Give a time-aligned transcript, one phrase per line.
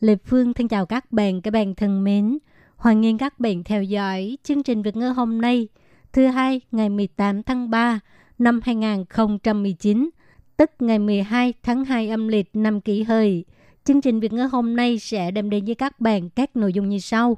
[0.00, 2.38] Lê Phương thân chào các bạn, các bạn thân mến.
[2.76, 5.68] Hoan nghênh các bạn theo dõi chương trình Việt ngữ hôm nay,
[6.12, 8.00] thứ hai ngày 18 tháng 3
[8.38, 10.10] năm 2019,
[10.56, 13.44] tức ngày 12 tháng 2 âm lịch năm kỷ hợi.
[13.84, 16.88] Chương trình Việt ngữ hôm nay sẽ đem đến với các bạn các nội dung
[16.88, 17.36] như sau.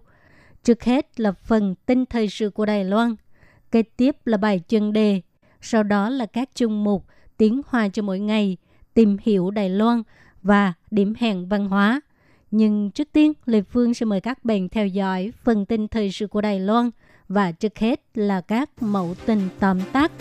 [0.64, 3.16] Trước hết là phần tin thời sự của Đài Loan,
[3.70, 5.20] kế tiếp là bài chuyên đề,
[5.60, 8.56] sau đó là các chung mục tiếng hoa cho mỗi ngày,
[8.94, 10.02] tìm hiểu Đài Loan
[10.42, 12.00] và điểm hẹn văn hóa.
[12.50, 16.26] Nhưng trước tiên, Lê Phương sẽ mời các bạn theo dõi phần tin thời sự
[16.26, 16.90] của Đài Loan
[17.28, 20.12] và trước hết là các mẫu tin tóm tắt.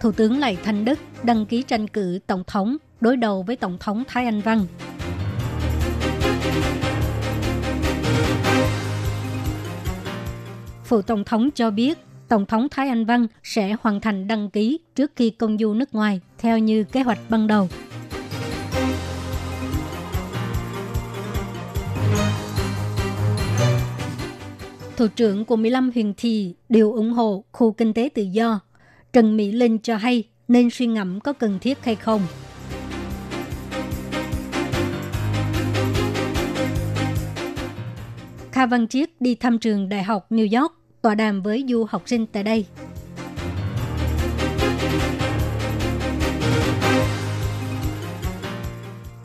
[0.00, 3.76] Thủ tướng Lại Thanh Đức đăng ký tranh cử Tổng thống đối đầu với Tổng
[3.80, 4.66] thống Thái Anh Văn.
[10.86, 11.98] Phụ Tổng thống cho biết,
[12.28, 15.94] Tổng thống Thái Anh Văn sẽ hoàn thành đăng ký trước khi công du nước
[15.94, 17.68] ngoài, theo như kế hoạch ban đầu.
[24.96, 28.60] Thủ trưởng của 15 huyện thị đều ủng hộ khu kinh tế tự do.
[29.12, 32.20] Trần Mỹ Linh cho hay nên suy ngẫm có cần thiết hay không.
[38.66, 40.72] Kha Văn Chiết đi thăm trường Đại học New York,
[41.02, 42.66] tọa đàm với du học sinh tại đây.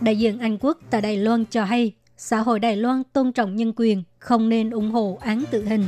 [0.01, 3.55] Đại diện Anh Quốc tại Đài Loan cho hay, xã hội Đài Loan tôn trọng
[3.55, 5.85] nhân quyền, không nên ủng hộ án tử hình.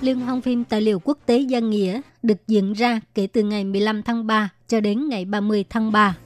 [0.00, 3.64] Liên hoan phim tài liệu quốc tế Giang Nghĩa được diễn ra kể từ ngày
[3.64, 6.16] 15 tháng 3 cho đến ngày 30 tháng 3.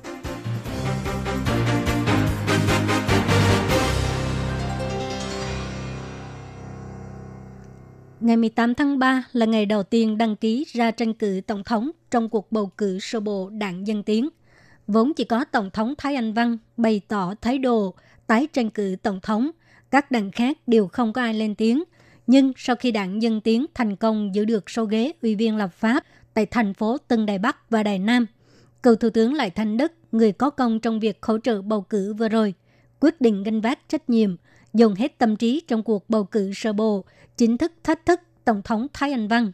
[8.21, 11.91] Ngày 18 tháng 3 là ngày đầu tiên đăng ký ra tranh cử tổng thống
[12.11, 14.29] trong cuộc bầu cử sơ bộ đảng Dân Tiến.
[14.87, 17.95] Vốn chỉ có Tổng thống Thái Anh Văn bày tỏ thái độ
[18.27, 19.51] tái tranh cử tổng thống,
[19.91, 21.83] các đảng khác đều không có ai lên tiếng.
[22.27, 25.71] Nhưng sau khi đảng Dân Tiến thành công giữ được số ghế ủy viên lập
[25.75, 28.27] pháp tại thành phố Tân Đài Bắc và Đài Nam,
[28.83, 32.15] cựu Thủ tướng Lại Thanh Đức, người có công trong việc hỗ trợ bầu cử
[32.15, 32.55] vừa rồi,
[33.01, 34.37] quyết định gánh vác trách nhiệm,
[34.75, 37.05] dùng hết tâm trí trong cuộc bầu cử sơ bộ,
[37.37, 39.53] chính thức thách thức Tổng thống Thái Anh Văn.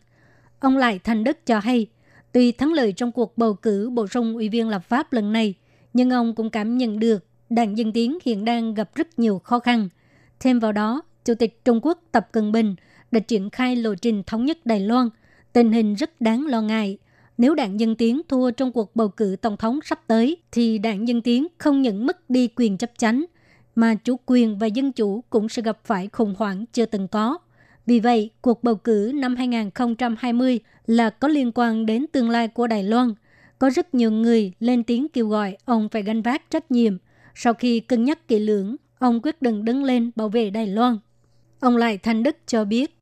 [0.60, 1.86] Ông Lại Thanh Đức cho hay,
[2.32, 5.54] tuy thắng lợi trong cuộc bầu cử bổ sung ủy viên lập pháp lần này,
[5.92, 9.58] nhưng ông cũng cảm nhận được đảng Dân Tiến hiện đang gặp rất nhiều khó
[9.58, 9.88] khăn.
[10.40, 12.74] Thêm vào đó, Chủ tịch Trung Quốc Tập Cận Bình
[13.10, 15.08] đã triển khai lộ trình thống nhất Đài Loan.
[15.52, 16.98] Tình hình rất đáng lo ngại.
[17.38, 21.08] Nếu đảng Dân Tiến thua trong cuộc bầu cử tổng thống sắp tới, thì đảng
[21.08, 23.24] Dân Tiến không những mất đi quyền chấp chánh,
[23.74, 27.38] mà chủ quyền và dân chủ cũng sẽ gặp phải khủng hoảng chưa từng có.
[27.86, 32.66] Vì vậy, cuộc bầu cử năm 2020 là có liên quan đến tương lai của
[32.66, 33.14] Đài Loan.
[33.58, 36.96] Có rất nhiều người lên tiếng kêu gọi ông phải gánh vác trách nhiệm.
[37.34, 40.98] Sau khi cân nhắc kỹ lưỡng, ông quyết định đứng lên bảo vệ Đài Loan.
[41.60, 42.98] Ông Lại Thanh Đức cho biết.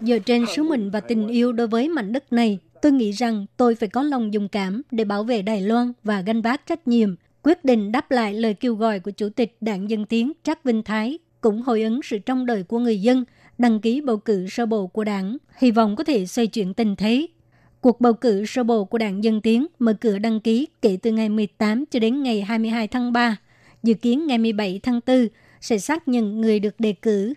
[0.00, 3.46] Dựa trên sứ mệnh và tình yêu đối với mảnh đất này, tôi nghĩ rằng
[3.56, 6.88] tôi phải có lòng dùng cảm để bảo vệ Đài Loan và gánh vác trách
[6.88, 10.64] nhiệm, quyết định đáp lại lời kêu gọi của Chủ tịch Đảng Dân Tiến Trác
[10.64, 13.24] Vinh Thái, cũng hồi ứng sự trong đời của người dân,
[13.58, 16.96] đăng ký bầu cử sơ bộ của đảng, hy vọng có thể xoay chuyển tình
[16.96, 17.26] thế,
[17.84, 21.12] Cuộc bầu cử sơ bộ của Đảng Dân Tiến mở cửa đăng ký kể từ
[21.12, 23.36] ngày 18 cho đến ngày 22 tháng 3.
[23.82, 25.28] Dự kiến ngày 17 tháng 4
[25.60, 27.34] sẽ xác nhận người được đề cử.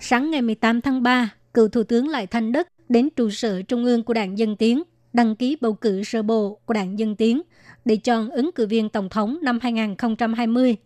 [0.00, 3.84] Sáng ngày 18 tháng 3, cựu Thủ tướng Lại Thanh Đức đến trụ sở trung
[3.84, 4.82] ương của Đảng Dân Tiến
[5.12, 7.42] đăng ký bầu cử sơ bộ của Đảng Dân Tiến
[7.84, 10.76] để chọn ứng cử viên Tổng thống năm 2020.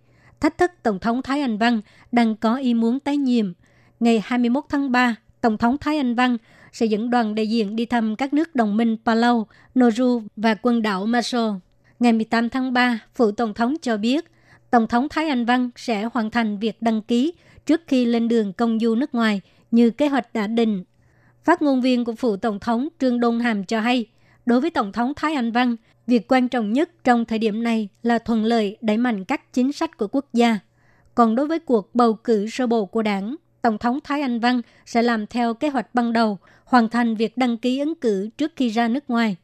[0.41, 1.81] Thách thức Tổng thống Thái Anh Văn
[2.12, 3.53] đang có ý muốn tái nhiệm.
[4.00, 6.37] Ngày 21 tháng 3, Tổng thống Thái Anh Văn
[6.73, 10.83] sẽ dẫn đoàn đại diện đi thăm các nước đồng minh Palau, Nauru và quần
[10.83, 11.50] đảo Marshall.
[11.99, 14.25] Ngày 18 tháng 3, Phụ Tổng thống cho biết
[14.71, 17.33] Tổng thống Thái Anh Văn sẽ hoàn thành việc đăng ký
[17.67, 19.41] trước khi lên đường công du nước ngoài
[19.71, 20.85] như kế hoạch đã định.
[21.44, 24.06] Phát ngôn viên của phụ Tổng thống Trương Đôn Hàm cho hay,
[24.47, 27.89] đối với Tổng thống Thái Anh Văn, việc quan trọng nhất trong thời điểm này
[28.03, 30.59] là thuận lợi đẩy mạnh các chính sách của quốc gia.
[31.15, 34.61] Còn đối với cuộc bầu cử sơ bộ của đảng, Tổng thống Thái Anh Văn
[34.87, 38.53] sẽ làm theo kế hoạch ban đầu, hoàn thành việc đăng ký ứng cử trước
[38.56, 39.37] khi ra nước ngoài.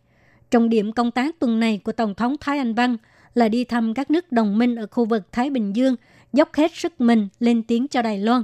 [0.50, 2.96] Trọng điểm công tác tuần này của Tổng thống Thái Anh Văn
[3.34, 5.96] là đi thăm các nước đồng minh ở khu vực Thái Bình Dương,
[6.32, 8.42] dốc hết sức mình lên tiếng cho Đài Loan.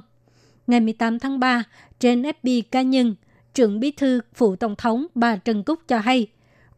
[0.67, 1.65] Ngày 18 tháng 3,
[2.01, 3.15] trên FB cá nhân,
[3.55, 6.27] trưởng bí thư phụ tổng thống bà Trần Cúc cho hay,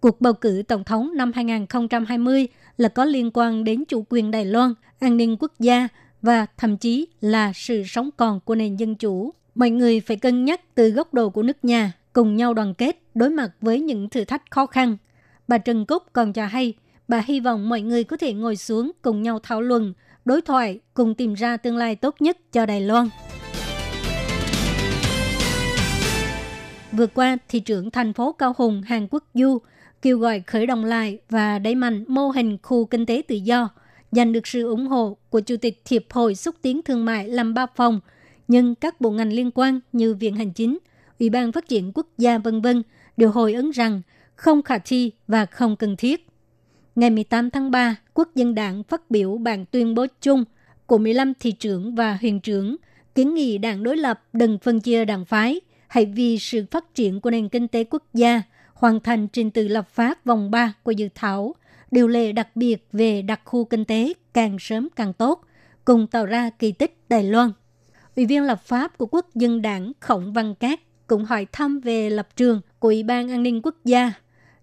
[0.00, 4.44] cuộc bầu cử tổng thống năm 2020 là có liên quan đến chủ quyền Đài
[4.44, 5.88] Loan, an ninh quốc gia
[6.26, 9.34] và thậm chí là sự sống còn của nền dân chủ.
[9.55, 13.02] Mọi người phải cân nhắc từ góc độ của nước nhà, cùng nhau đoàn kết
[13.14, 14.96] đối mặt với những thử thách khó khăn.
[15.49, 16.75] Bà Trần Cúc còn cho hay,
[17.08, 19.93] bà hy vọng mọi người có thể ngồi xuống cùng nhau thảo luận,
[20.25, 23.08] đối thoại, cùng tìm ra tương lai tốt nhất cho Đài Loan.
[26.93, 29.58] Vừa qua, thị trưởng thành phố Cao Hùng, Hàn Quốc Du
[30.02, 33.69] kêu gọi khởi động lại và đẩy mạnh mô hình khu kinh tế tự do,
[34.16, 37.54] giành được sự ủng hộ của Chủ tịch Hiệp hội Xúc tiến Thương mại Lâm
[37.54, 38.00] Ba Phòng,
[38.48, 40.78] nhưng các bộ ngành liên quan như Viện Hành Chính,
[41.18, 42.82] Ủy ban Phát triển Quốc gia vân vân
[43.16, 44.02] đều hồi ứng rằng
[44.34, 46.28] không khả thi và không cần thiết.
[46.94, 50.44] Ngày 18 tháng 3, Quốc dân đảng phát biểu bản tuyên bố chung
[50.86, 52.76] của 15 thị trưởng và huyền trưởng
[53.14, 57.20] kiến nghị đảng đối lập đừng phân chia đảng phái, hãy vì sự phát triển
[57.20, 58.42] của nền kinh tế quốc gia
[58.74, 61.54] hoàn thành trình tự lập pháp vòng 3 của dự thảo,
[61.91, 65.44] điều lệ đặc biệt về đặc khu kinh tế càng sớm càng tốt,
[65.85, 67.53] cùng tạo ra kỳ tích Đài Loan.
[68.17, 72.11] Ủy viên lập pháp của Quốc dân đảng Khổng Văn Cát cũng hỏi thăm về
[72.11, 74.12] lập trường của Ủy ban An ninh Quốc gia.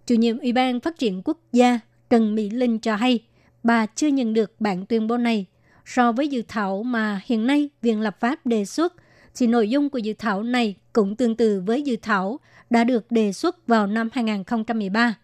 [0.07, 1.79] Chủ nhiệm Ủy ban Phát triển Quốc gia
[2.09, 3.19] Trần Mỹ Linh cho hay,
[3.63, 5.45] bà chưa nhận được bản tuyên bố này.
[5.85, 8.93] So với dự thảo mà hiện nay Viện Lập pháp đề xuất,
[9.35, 12.39] thì nội dung của dự thảo này cũng tương tự với dự thảo
[12.69, 15.15] đã được đề xuất vào năm 2013.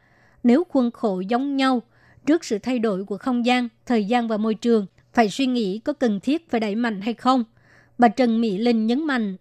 [0.44, 1.82] Nếu khuôn khổ giống nhau,
[2.26, 5.80] trước sự thay đổi của không gian, thời gian và môi trường, phải suy nghĩ
[5.80, 7.44] có cần thiết phải đẩy mạnh hay không.
[7.98, 9.38] Bà Trần Mỹ Linh nhấn mạnh,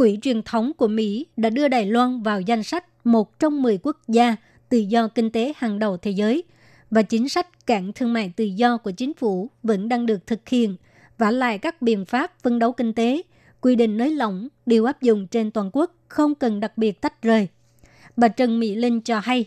[0.00, 3.78] Quỹ truyền thống của Mỹ đã đưa Đài Loan vào danh sách một trong 10
[3.82, 4.36] quốc gia
[4.68, 6.44] tự do kinh tế hàng đầu thế giới
[6.90, 10.48] và chính sách cản thương mại tự do của chính phủ vẫn đang được thực
[10.48, 10.76] hiện
[11.18, 13.22] và lại các biện pháp phân đấu kinh tế,
[13.60, 17.22] quy định nới lỏng đều áp dụng trên toàn quốc không cần đặc biệt tách
[17.22, 17.48] rời.
[18.16, 19.44] Bà Trần Mỹ Linh cho hay,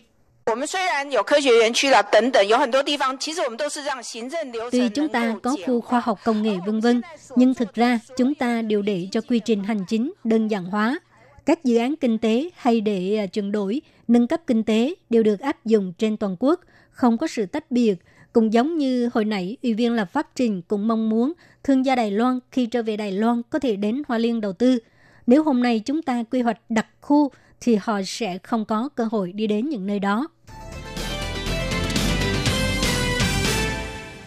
[4.72, 7.02] Tuy chúng ta có khu khoa học công nghệ vân vân,
[7.36, 10.98] nhưng thực ra chúng ta đều để cho quy trình hành chính đơn giản hóa.
[11.46, 15.22] Các dự án kinh tế hay để à, chuyển đổi, nâng cấp kinh tế đều
[15.22, 16.60] được áp dụng trên toàn quốc,
[16.90, 17.94] không có sự tách biệt.
[18.32, 21.32] Cũng giống như hồi nãy, Ủy viên lập pháp trình cũng mong muốn
[21.64, 24.52] thương gia Đài Loan khi trở về Đài Loan có thể đến Hoa Liên đầu
[24.52, 24.78] tư.
[25.26, 27.30] Nếu hôm nay chúng ta quy hoạch đặc khu
[27.64, 30.28] thì họ sẽ không có cơ hội đi đến những nơi đó.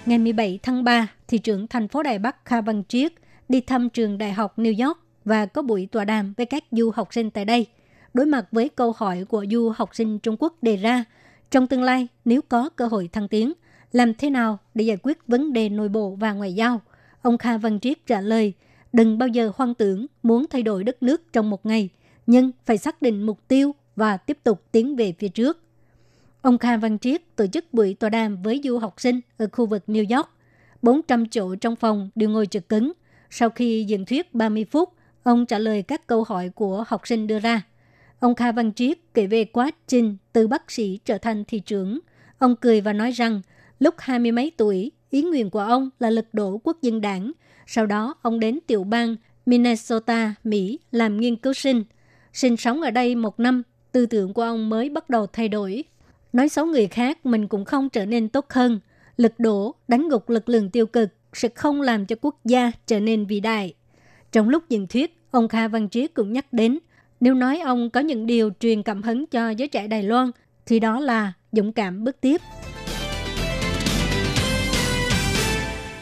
[0.05, 3.13] Ngày 17 tháng 3, thị trưởng thành phố Đài Bắc Kha Văn Triết
[3.49, 6.91] đi thăm trường Đại học New York và có buổi tọa đàm với các du
[6.95, 7.65] học sinh tại đây.
[8.13, 11.03] Đối mặt với câu hỏi của du học sinh Trung Quốc đề ra,
[11.51, 13.53] trong tương lai nếu có cơ hội thăng tiến,
[13.91, 16.81] làm thế nào để giải quyết vấn đề nội bộ và ngoại giao?
[17.21, 18.53] Ông Kha Văn Triết trả lời,
[18.93, 21.89] đừng bao giờ hoang tưởng muốn thay đổi đất nước trong một ngày,
[22.27, 25.63] nhưng phải xác định mục tiêu và tiếp tục tiến về phía trước.
[26.41, 29.65] Ông Kha Văn Triết tổ chức buổi tọa đàm với du học sinh ở khu
[29.65, 30.29] vực New York.
[30.81, 32.91] 400 chỗ trong phòng đều ngồi trực cứng.
[33.29, 34.93] Sau khi diễn thuyết 30 phút,
[35.23, 37.61] ông trả lời các câu hỏi của học sinh đưa ra.
[38.19, 41.99] Ông Kha Văn Triết kể về quá trình từ bác sĩ trở thành thị trưởng.
[42.37, 43.41] Ông cười và nói rằng
[43.79, 47.31] lúc hai mươi mấy tuổi, ý nguyện của ông là lật đổ quốc dân đảng.
[47.67, 49.15] Sau đó, ông đến tiểu bang
[49.45, 51.83] Minnesota, Mỹ làm nghiên cứu sinh.
[52.37, 55.83] Sinh sống ở đây một năm, tư tưởng của ông mới bắt đầu thay đổi.
[56.33, 58.79] Nói xấu người khác, mình cũng không trở nên tốt hơn.
[59.17, 62.99] Lực đổ, đánh gục lực lượng tiêu cực sẽ không làm cho quốc gia trở
[62.99, 63.73] nên vĩ đại.
[64.31, 66.79] Trong lúc diễn thuyết, ông Kha Văn Triết cũng nhắc đến,
[67.19, 70.31] nếu nói ông có những điều truyền cảm hứng cho giới trẻ Đài Loan,
[70.65, 72.41] thì đó là dũng cảm bước tiếp.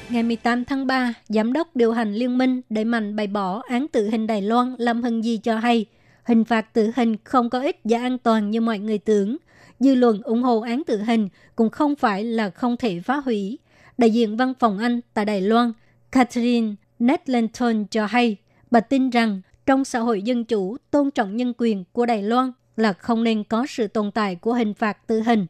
[0.10, 3.88] Ngày 18 tháng 3, Giám đốc điều hành liên minh đẩy mạnh bày bỏ án
[3.88, 5.86] tử hình Đài Loan Lâm Hân Di cho hay,
[6.26, 9.38] hình phạt tử hình không có ích và an toàn như mọi người tưởng.
[9.80, 13.60] Dư luận ủng hộ án tử hình cũng không phải là không thể phá hủy.
[13.98, 15.74] Đại diện văn phòng Anh tại Đài Loan,
[16.12, 18.38] Catherine Netlenton cho hay,
[18.72, 22.52] bà tin rằng trong xã hội dân chủ, tôn trọng nhân quyền của Đài Loan
[22.78, 25.46] là không nên có sự tồn tại của hình phạt tử hình.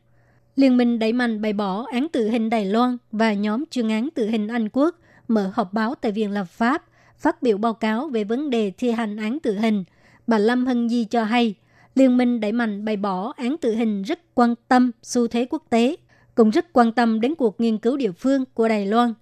[0.55, 4.10] Liên minh đẩy mạnh bày bỏ án tử hình Đài Loan và nhóm chuyên án
[4.15, 4.96] tử hình Anh Quốc
[5.27, 6.86] mở họp báo tại Viện Lập pháp,
[7.17, 9.84] phát biểu báo cáo về vấn đề thi hành án tử hình.
[10.27, 11.55] Bà Lâm Hân Di cho hay,
[11.96, 15.63] Liên minh đẩy mạnh bày bỏ án tử hình rất quan tâm xu thế quốc
[15.70, 15.96] tế,
[16.36, 19.13] cũng rất quan tâm đến cuộc nghiên cứu địa phương của Đài Loan.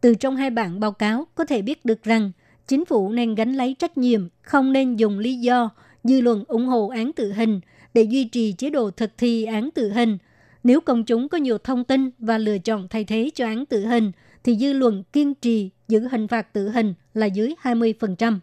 [0.00, 2.32] Từ trong hai bản báo cáo có thể biết được rằng
[2.66, 5.70] chính phủ nên gánh lấy trách nhiệm, không nên dùng lý do
[6.04, 7.60] dư luận ủng hộ án tử hình
[7.94, 10.18] để duy trì chế độ thực thi án tử hình.
[10.64, 13.86] Nếu công chúng có nhiều thông tin và lựa chọn thay thế cho án tử
[13.86, 14.12] hình,
[14.44, 18.38] thì dư luận kiên trì giữ hình phạt tử hình là dưới 20%.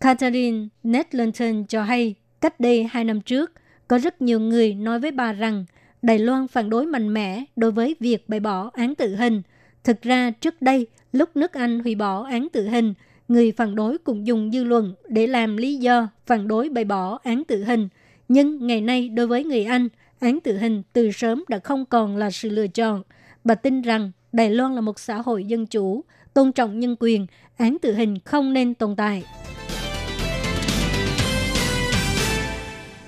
[0.00, 3.52] Catherine Netlanton cho hay, cách đây hai năm trước,
[3.88, 5.64] có rất nhiều người nói với bà rằng
[6.02, 9.42] Đài Loan phản đối mạnh mẽ đối với việc bãi bỏ án tử hình.
[9.84, 12.94] Thực ra trước đây, lúc nước Anh hủy bỏ án tử hình,
[13.28, 17.18] người phản đối cũng dùng dư luận để làm lý do phản đối bãi bỏ
[17.24, 17.88] án tử hình.
[18.28, 19.88] Nhưng ngày nay đối với người Anh,
[20.20, 23.02] án tử hình từ sớm đã không còn là sự lựa chọn.
[23.44, 27.26] Bà tin rằng Đài Loan là một xã hội dân chủ, tôn trọng nhân quyền,
[27.56, 29.22] án tử hình không nên tồn tại.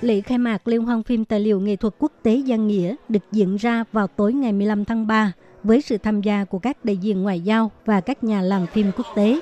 [0.01, 3.23] Lễ khai mạc Liên hoan phim tài liệu nghệ thuật quốc tế Giang Nghĩa được
[3.31, 5.31] diễn ra vào tối ngày 15 tháng 3
[5.63, 8.91] với sự tham gia của các đại diện ngoại giao và các nhà làm phim
[8.97, 9.39] quốc tế.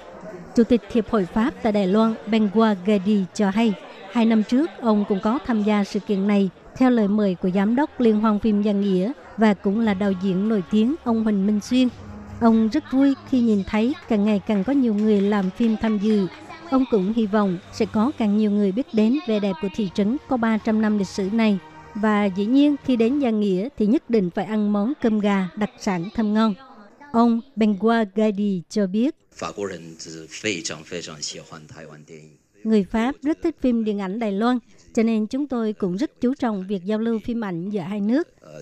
[0.56, 3.74] Chủ tịch Hiệp hội Pháp tại Đài Loan Bengua Gadi cho hay,
[4.12, 7.50] hai năm trước ông cũng có tham gia sự kiện này theo lời mời của
[7.50, 11.24] giám đốc Liên hoan phim Giang Nghĩa và cũng là đạo diễn nổi tiếng ông
[11.24, 11.88] Huỳnh Minh Xuyên.
[12.42, 15.98] Ông rất vui khi nhìn thấy càng ngày càng có nhiều người làm phim tham
[15.98, 16.28] dự.
[16.70, 19.90] Ông cũng hy vọng sẽ có càng nhiều người biết đến vẻ đẹp của thị
[19.94, 21.60] trấn có 300 năm lịch sử này.
[21.96, 25.50] Và dĩ nhiên khi đến Gia Nghĩa thì nhất định phải ăn món cơm gà
[25.56, 26.54] đặc sản thơm ngon.
[27.12, 29.16] Ông Bengua Gadi cho biết,
[32.64, 34.60] Người Pháp rất thích phim điện ảnh Đài Loan,
[34.94, 38.02] cho nên chúng tôi cũng rất chú trọng việc giao lưu phim ảnh giữa hai
[38.02, 38.28] nước.
[38.40, 38.62] Ờ,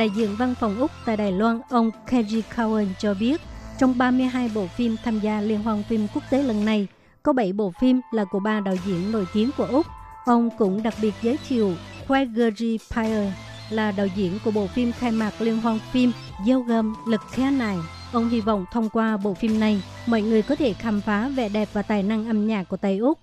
[0.00, 3.40] Đại diện văn phòng Úc tại Đài Loan, ông Keji Cowan cho biết,
[3.78, 6.86] trong 32 bộ phim tham gia Liên hoan phim quốc tế lần này,
[7.22, 9.86] có 7 bộ phim là của ba đạo diễn nổi tiếng của Úc.
[10.26, 11.74] Ông cũng đặc biệt giới thiệu
[12.08, 13.32] Gregory Pyle
[13.70, 16.12] là đạo diễn của bộ phim khai mạc liên hoan phim
[16.46, 17.76] Dâu gầm lực khe này.
[18.12, 21.48] Ông hy vọng thông qua bộ phim này, mọi người có thể khám phá vẻ
[21.48, 23.18] đẹp và tài năng âm nhạc của Tây Úc.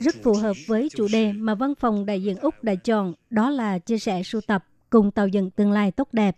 [0.00, 3.50] Rất phù hợp với chủ đề mà văn phòng đại diện Úc đã chọn, đó
[3.50, 6.36] là chia sẻ sưu tập cùng tạo dựng tương lai tốt đẹp.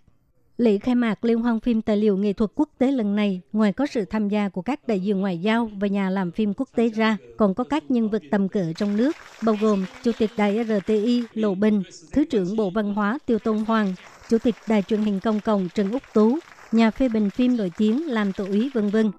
[0.58, 3.72] Lễ khai mạc Liên hoan phim tài liệu nghệ thuật quốc tế lần này, ngoài
[3.72, 6.68] có sự tham gia của các đại diện ngoại giao và nhà làm phim quốc
[6.74, 10.30] tế ra, còn có các nhân vật tầm cỡ trong nước, bao gồm Chủ tịch
[10.36, 11.82] Đài RTI Lộ Bình,
[12.12, 13.94] Thứ trưởng Bộ Văn hóa Tiêu Tôn Hoàng,
[14.28, 16.38] Chủ tịch Đài truyền hình công cộng Trần Úc Tú,
[16.72, 19.10] nhà phê bình phim nổi tiếng làm tổ ý vân vân.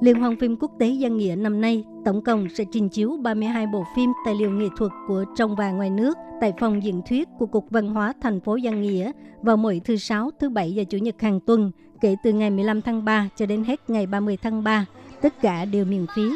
[0.00, 3.66] Liên hoan phim quốc tế Giang Nghĩa năm nay tổng cộng sẽ trình chiếu 32
[3.66, 7.28] bộ phim tài liệu nghệ thuật của trong và ngoài nước tại phòng diễn thuyết
[7.38, 9.12] của Cục Văn hóa thành phố Giang Nghĩa
[9.42, 12.82] vào mỗi thứ Sáu, thứ Bảy và Chủ nhật hàng tuần kể từ ngày 15
[12.82, 14.86] tháng 3 cho đến hết ngày 30 tháng 3.
[15.20, 16.30] Tất cả đều miễn phí.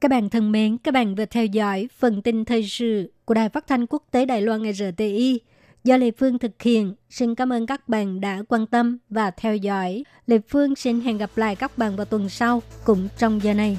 [0.00, 3.48] Các bạn thân mến, các bạn vừa theo dõi phần tin thời sự của Đài
[3.48, 5.40] Phát thanh Quốc tế Đài Loan RTI
[5.84, 6.94] do Lê Phương thực hiện.
[7.10, 10.04] Xin cảm ơn các bạn đã quan tâm và theo dõi.
[10.26, 13.78] Lê Phương xin hẹn gặp lại các bạn vào tuần sau, cũng trong giờ này.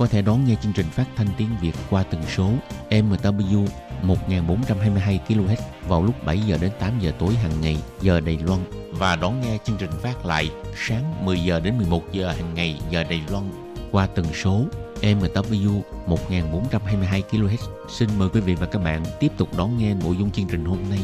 [0.00, 2.50] có thể đón nghe chương trình phát thanh tiếng Việt qua tần số
[2.90, 3.66] MW
[4.02, 5.56] 1422 kHz
[5.88, 8.60] vào lúc 7 giờ đến 8 giờ tối hàng ngày giờ Đài Loan
[8.92, 12.80] và đón nghe chương trình phát lại sáng 10 giờ đến 11 giờ hàng ngày
[12.90, 13.44] giờ Đài Loan
[13.92, 14.64] qua tần số
[15.02, 17.68] MW 1422 kHz.
[17.88, 20.64] Xin mời quý vị và các bạn tiếp tục đón nghe nội dung chương trình
[20.64, 21.00] hôm nay.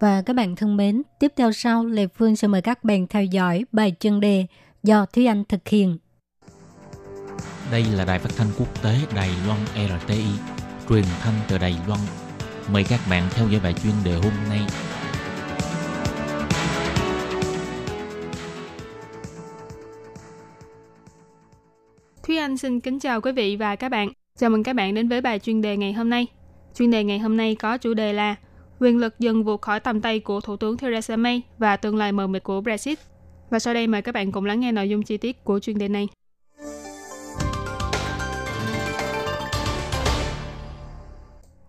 [0.00, 3.24] Và các bạn thân mến, tiếp theo sau Lê Phương sẽ mời các bạn theo
[3.24, 4.46] dõi bài chân đề
[4.82, 5.98] do Thúy Anh thực hiện.
[7.70, 10.24] Đây là đài phát thanh quốc tế Đài Loan RTI,
[10.88, 12.00] truyền thanh từ Đài Loan.
[12.72, 14.60] Mời các bạn theo dõi bài chuyên đề hôm nay.
[22.22, 24.12] Thúy Anh xin kính chào quý vị và các bạn.
[24.38, 26.26] Chào mừng các bạn đến với bài chuyên đề ngày hôm nay.
[26.74, 28.36] Chuyên đề ngày hôm nay có chủ đề là
[28.80, 32.12] quyền lực dần vụt khỏi tầm tay của Thủ tướng Theresa May và tương lai
[32.12, 32.98] mờ mịt của Brexit.
[33.50, 35.78] Và sau đây mời các bạn cùng lắng nghe nội dung chi tiết của chuyên
[35.78, 36.08] đề này.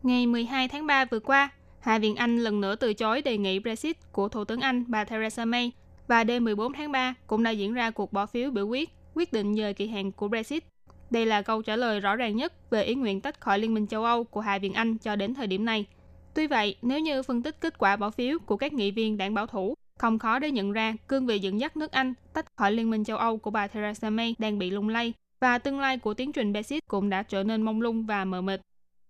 [0.03, 3.59] Ngày 12 tháng 3 vừa qua, Hạ viện Anh lần nữa từ chối đề nghị
[3.59, 5.71] Brexit của Thủ tướng Anh bà Theresa May
[6.07, 9.33] và đêm 14 tháng 3 cũng đã diễn ra cuộc bỏ phiếu biểu quyết quyết
[9.33, 10.63] định dời kỳ hạn của Brexit.
[11.09, 13.87] Đây là câu trả lời rõ ràng nhất về ý nguyện tách khỏi Liên minh
[13.87, 15.85] châu Âu của Hạ viện Anh cho đến thời điểm này.
[16.33, 19.33] Tuy vậy, nếu như phân tích kết quả bỏ phiếu của các nghị viên đảng
[19.33, 22.71] bảo thủ, không khó để nhận ra cương vị dẫn dắt nước Anh tách khỏi
[22.71, 25.97] Liên minh châu Âu của bà Theresa May đang bị lung lay và tương lai
[25.97, 28.61] của tiến trình Brexit cũng đã trở nên mông lung và mờ mịt.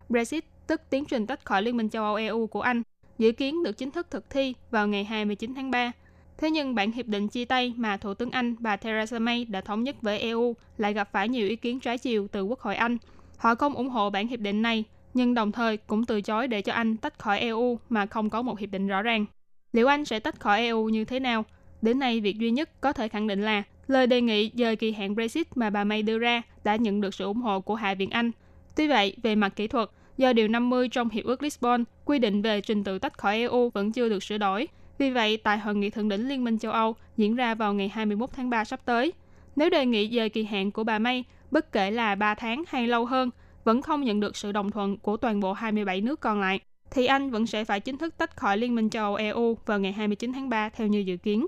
[0.09, 2.81] Brexit, tức tiến trình tách khỏi Liên minh châu Âu EU của Anh,
[3.17, 5.91] dự kiến được chính thức thực thi vào ngày 29 tháng 3.
[6.37, 9.61] Thế nhưng bản hiệp định chia tay mà Thủ tướng Anh bà Theresa May đã
[9.61, 12.75] thống nhất với EU lại gặp phải nhiều ý kiến trái chiều từ Quốc hội
[12.75, 12.97] Anh.
[13.37, 14.83] Họ không ủng hộ bản hiệp định này,
[15.13, 18.41] nhưng đồng thời cũng từ chối để cho Anh tách khỏi EU mà không có
[18.41, 19.25] một hiệp định rõ ràng.
[19.73, 21.45] Liệu Anh sẽ tách khỏi EU như thế nào?
[21.81, 24.91] Đến nay, việc duy nhất có thể khẳng định là lời đề nghị dời kỳ
[24.91, 27.93] hạn Brexit mà bà May đưa ra đã nhận được sự ủng hộ của Hạ
[27.93, 28.31] viện Anh.
[28.75, 32.41] Tuy vậy, về mặt kỹ thuật, do Điều 50 trong Hiệp ước Lisbon quy định
[32.41, 35.75] về trình tự tách khỏi EU vẫn chưa được sửa đổi, vì vậy, tại hội
[35.75, 38.79] nghị thượng đỉnh Liên minh châu Âu diễn ra vào ngày 21 tháng 3 sắp
[38.85, 39.13] tới,
[39.55, 42.87] nếu đề nghị dời kỳ hạn của bà May, bất kể là 3 tháng hay
[42.87, 43.29] lâu hơn,
[43.63, 46.59] vẫn không nhận được sự đồng thuận của toàn bộ 27 nước còn lại,
[46.91, 49.79] thì Anh vẫn sẽ phải chính thức tách khỏi Liên minh châu Âu EU vào
[49.79, 51.45] ngày 29 tháng 3 theo như dự kiến.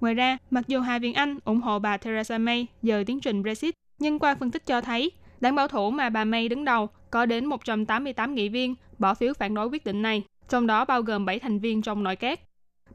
[0.00, 3.42] Ngoài ra, mặc dù Hạ viện Anh ủng hộ bà Theresa May dời tiến trình
[3.42, 5.10] Brexit, nhưng qua phân tích cho thấy,
[5.40, 9.34] đảng bảo thủ mà bà May đứng đầu có đến 188 nghị viên bỏ phiếu
[9.34, 12.40] phản đối quyết định này, trong đó bao gồm 7 thành viên trong nội các.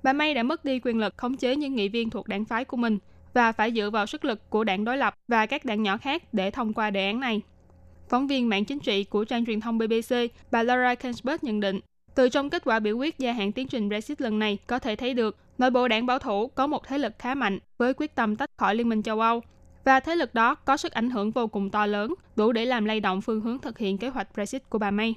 [0.03, 2.65] Bà May đã mất đi quyền lực khống chế những nghị viên thuộc đảng phái
[2.65, 2.97] của mình
[3.33, 6.33] và phải dựa vào sức lực của đảng đối lập và các đảng nhỏ khác
[6.33, 7.41] để thông qua đề án này.
[8.09, 10.15] Phóng viên mạng chính trị của trang truyền thông BBC,
[10.51, 11.79] bà Laura Kensberg nhận định,
[12.15, 14.95] từ trong kết quả biểu quyết gia hạn tiến trình Brexit lần này có thể
[14.95, 18.15] thấy được nội bộ đảng bảo thủ có một thế lực khá mạnh với quyết
[18.15, 19.41] tâm tách khỏi Liên minh châu Âu
[19.83, 22.85] và thế lực đó có sức ảnh hưởng vô cùng to lớn, đủ để làm
[22.85, 25.15] lay động phương hướng thực hiện kế hoạch Brexit của bà May.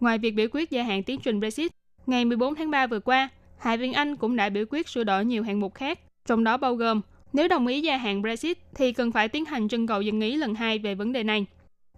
[0.00, 1.72] Ngoài việc biểu quyết gia hạn tiến trình Brexit,
[2.06, 5.24] ngày 14 tháng 3 vừa qua, Hạ viện Anh cũng đã biểu quyết sửa đổi
[5.24, 7.00] nhiều hạng mục khác, trong đó bao gồm
[7.32, 10.36] nếu đồng ý gia hạn Brexit thì cần phải tiến hành trưng cầu dân ý
[10.36, 11.46] lần hai về vấn đề này.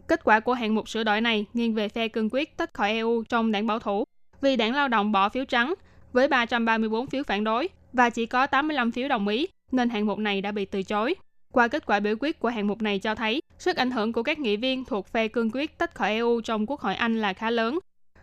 [0.09, 2.93] Kết quả của hạng mục sửa đổi này nghiêng về phe cương quyết tách khỏi
[2.93, 4.05] EU trong đảng bảo thủ,
[4.41, 5.75] vì đảng lao động bỏ phiếu trắng
[6.13, 10.19] với 334 phiếu phản đối và chỉ có 85 phiếu đồng ý, nên hạng mục
[10.19, 11.15] này đã bị từ chối.
[11.53, 14.23] Qua kết quả biểu quyết của hạng mục này cho thấy, sức ảnh hưởng của
[14.23, 17.33] các nghị viên thuộc phe cương quyết tách khỏi EU trong Quốc hội Anh là
[17.33, 17.79] khá lớn,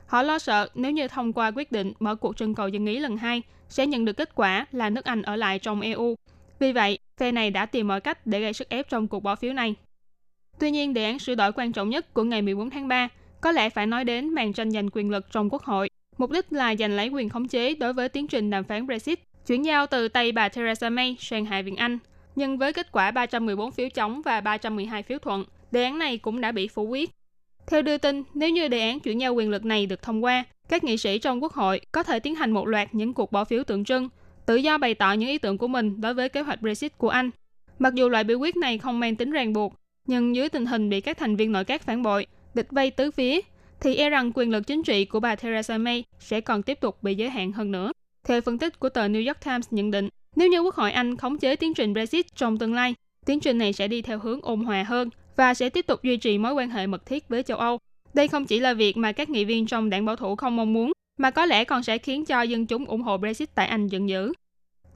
[0.08, 3.00] Họ lo sợ nếu như thông qua quyết định mở cuộc trưng cầu dân ý
[3.00, 6.15] lần hai sẽ nhận được kết quả là nước Anh ở lại trong EU.
[6.60, 9.36] Vì vậy, phe này đã tìm mọi cách để gây sức ép trong cuộc bỏ
[9.36, 9.76] phiếu này.
[10.60, 13.08] Tuy nhiên, đề án sửa đổi quan trọng nhất của ngày 14 tháng 3
[13.41, 15.89] có lẽ phải nói đến màn tranh giành quyền lực trong Quốc hội.
[16.18, 19.20] Mục đích là giành lấy quyền khống chế đối với tiến trình đàm phán Brexit,
[19.48, 21.98] chuyển giao từ tay bà Theresa May sang Hạ viện Anh.
[22.36, 26.41] Nhưng với kết quả 314 phiếu chống và 312 phiếu thuận, đề án này cũng
[26.41, 27.10] đã bị phủ quyết
[27.68, 30.44] theo đưa tin, nếu như đề án chuyển giao quyền lực này được thông qua,
[30.70, 33.46] các nghị sĩ trong Quốc hội có thể tiến hành một loạt những cuộc bỏ
[33.46, 34.10] phiếu tượng trưng,
[34.46, 37.10] tự do bày tỏ những ý tưởng của mình đối với kế hoạch Brexit của
[37.10, 37.30] Anh.
[37.80, 39.74] Mặc dù loại biểu quyết này không mang tính ràng buộc,
[40.08, 43.12] nhưng dưới tình hình bị các thành viên nội các phản bội, địch vây tứ
[43.12, 43.39] phía,
[43.80, 47.04] thì e rằng quyền lực chính trị của bà Theresa May sẽ còn tiếp tục
[47.04, 47.91] bị giới hạn hơn nữa.
[48.24, 51.18] Theo phân tích của tờ New York Times nhận định, nếu như Quốc hội Anh
[51.18, 54.39] khống chế tiến trình Brexit trong tương lai, tiến trình này sẽ đi theo hướng
[54.41, 57.44] ôn hòa hơn và sẽ tiếp tục duy trì mối quan hệ mật thiết với
[57.44, 57.80] châu Âu.
[58.13, 60.74] Đây không chỉ là việc mà các nghị viên trong đảng bảo thủ không mong
[60.74, 63.88] muốn, mà có lẽ còn sẽ khiến cho dân chúng ủng hộ Brexit tại Anh
[63.88, 64.34] giận dữ.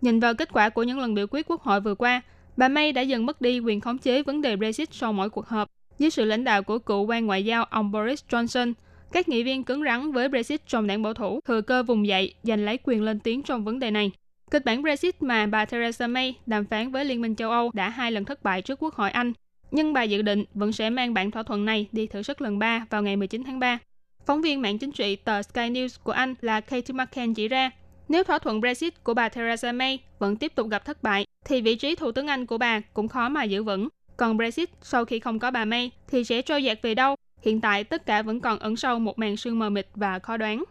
[0.02, 2.22] Nhìn vào kết quả của những lần biểu quyết quốc hội vừa qua,
[2.60, 5.48] bà May đã dần mất đi quyền khống chế vấn đề Brexit sau mỗi cuộc
[5.48, 5.70] họp.
[6.00, 8.74] Dưới sự lãnh đạo của cựu quan ngoại giao ông Boris Johnson,
[9.12, 12.34] các nghị viên cứng rắn với Brexit trong đảng bảo thủ thừa cơ vùng dậy
[12.44, 14.12] giành lấy quyền lên tiếng trong vấn đề này.
[14.52, 17.90] Kịch bản Brexit mà bà Theresa May đàm phán với Liên minh châu Âu đã
[17.90, 19.34] hai lần thất bại trước Quốc hội Anh
[19.72, 22.60] nhưng bà dự định vẫn sẽ mang bản thỏa thuận này đi thử sức lần
[22.60, 23.80] 3 vào ngày 19 tháng 3.
[24.26, 27.72] Phóng viên mạng chính trị tờ Sky News của Anh là Katie McCann chỉ ra,
[28.10, 31.62] nếu thỏa thuận Brexit của bà Theresa May vẫn tiếp tục gặp thất bại, thì
[31.62, 33.88] vị trí Thủ tướng Anh của bà cũng khó mà giữ vững.
[34.18, 37.16] Còn Brexit, sau khi không có bà May, thì sẽ trôi dạt về đâu?
[37.42, 40.38] Hiện tại, tất cả vẫn còn ẩn sâu một màn sương mờ mịt và khó
[40.38, 40.64] đoán.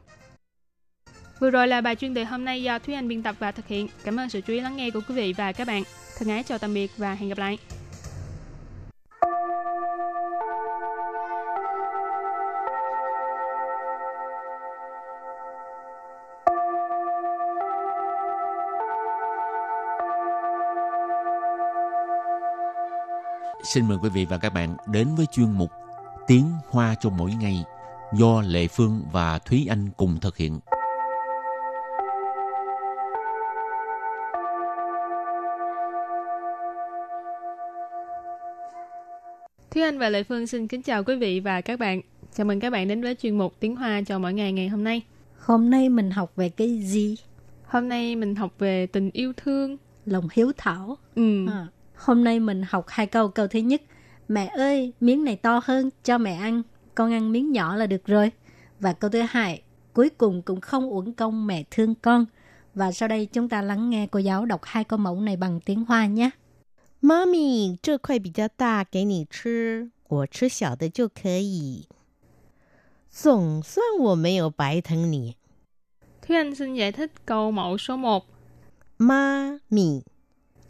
[1.40, 3.66] Vừa rồi là bài chuyên đề hôm nay do Thúy Anh biên tập và thực
[3.66, 3.88] hiện.
[4.04, 5.82] Cảm ơn sự chú ý lắng nghe của quý vị và các bạn.
[6.18, 7.58] Thân ái, chào tạm biệt và hẹn gặp lại.
[23.72, 25.70] Xin mời quý vị và các bạn đến với chuyên mục
[26.26, 27.64] Tiếng Hoa cho mỗi ngày
[28.12, 30.60] do Lệ Phương và Thúy Anh cùng thực hiện.
[39.70, 42.00] Thúy Anh và Lệ Phương xin kính chào quý vị và các bạn.
[42.34, 44.84] Chào mừng các bạn đến với chuyên mục Tiếng Hoa cho mỗi ngày ngày hôm
[44.84, 45.02] nay.
[45.38, 47.16] Hôm nay mình học về cái gì?
[47.66, 49.76] Hôm nay mình học về tình yêu thương.
[50.06, 50.96] Lòng hiếu thảo.
[51.14, 51.46] Ừ.
[51.46, 51.66] À,
[51.97, 53.27] hôm nay mình học hai câu.
[53.27, 53.81] Câu thứ nhất,
[54.27, 56.61] mẹ ơi, miếng này to hơn, cho mẹ ăn.
[56.95, 58.31] Con ăn miếng nhỏ là được rồi.
[58.79, 59.61] Và câu thứ hai,
[59.93, 62.25] cuối cùng cũng không uổng công mẹ thương con.
[62.75, 65.59] Và sau đây chúng ta lắng nghe cô giáo đọc hai câu mẫu này bằng
[65.59, 66.29] tiếng Hoa nhé.
[67.01, 71.87] 妈咪，这块比较大，给你吃，我吃小的就可以。
[73.09, 75.35] 总算我没有白疼你，
[76.21, 78.23] Thúy Anh xin giải thích câu mẫu số 1.
[78.97, 80.03] 妈咪，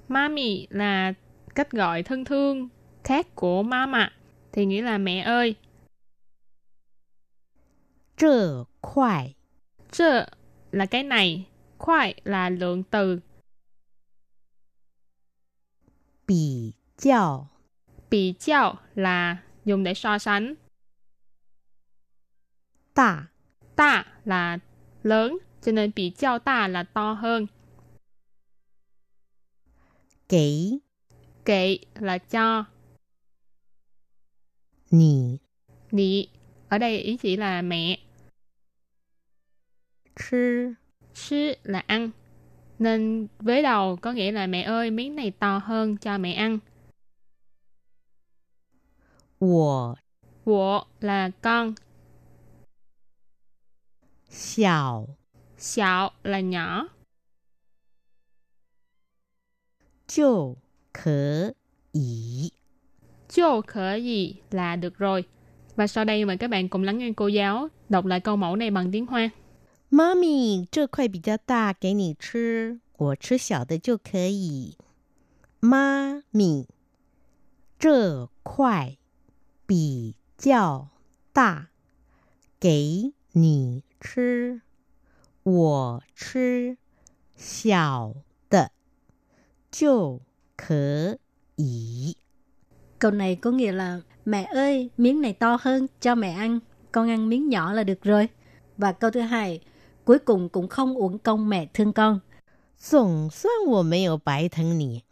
[0.08, 1.12] Mami là
[1.54, 2.68] cách gọi thân thương
[3.04, 4.12] khác của mama
[4.52, 5.54] thì nghĩa là mẹ ơi.
[8.16, 9.34] Chờ khoai
[9.90, 10.26] Chờ
[10.70, 11.46] là cái này,
[11.78, 13.20] khoai là lượng từ.
[16.26, 17.48] Bì chào
[18.10, 20.54] Bì chào là dùng để so sánh.
[22.94, 23.26] Tạ
[23.76, 24.58] Tạ là
[25.02, 27.46] lớn, cho nên bì chào tạ là to hơn.
[30.28, 30.78] Kỷ
[31.44, 32.64] Kỷ là cho.
[34.90, 35.38] Nì
[35.90, 36.28] Nì
[36.68, 37.98] Ở đây ý chỉ là mẹ.
[40.30, 40.74] Chứ
[41.14, 42.10] Chứ là ăn.
[42.78, 46.58] Nên với đầu có nghĩa là mẹ ơi miếng này to hơn cho mẹ ăn.
[49.40, 49.94] Wo
[50.44, 51.74] Wo là con.
[54.28, 55.16] Xiao
[55.58, 56.88] Xiao là nhỏ.
[60.07, 60.55] 就
[60.91, 61.53] 可
[61.91, 62.51] 以。
[63.29, 65.23] chô khở gì là được rồi.
[65.75, 68.55] Và sau đây mời các bạn cùng lắng nghe cô giáo đọc lại câu mẫu
[68.55, 69.31] này bằng tiếng Hoa.
[69.89, 74.75] 妈咪，这块比较大，给你吃，我吃小的就可以。
[75.59, 76.67] 妈咪，
[77.77, 78.97] 这块
[79.67, 80.87] 比较
[81.31, 81.69] 大，
[82.59, 84.61] 给你吃，
[85.43, 86.77] 我吃
[87.35, 88.26] 小的
[89.71, 90.19] 就
[90.57, 91.17] 可
[91.57, 92.15] 以。
[92.99, 96.59] Câu này có nghĩa là mẹ ơi, miếng này to hơn, cho mẹ ăn.
[96.91, 98.27] Con ăn miếng nhỏ là được rồi.
[98.77, 99.59] Và câu thứ hai,
[100.05, 102.19] cuối cùng cũng không uổng công mẹ thương con.
[102.79, 105.03] 总算我没有白疼你。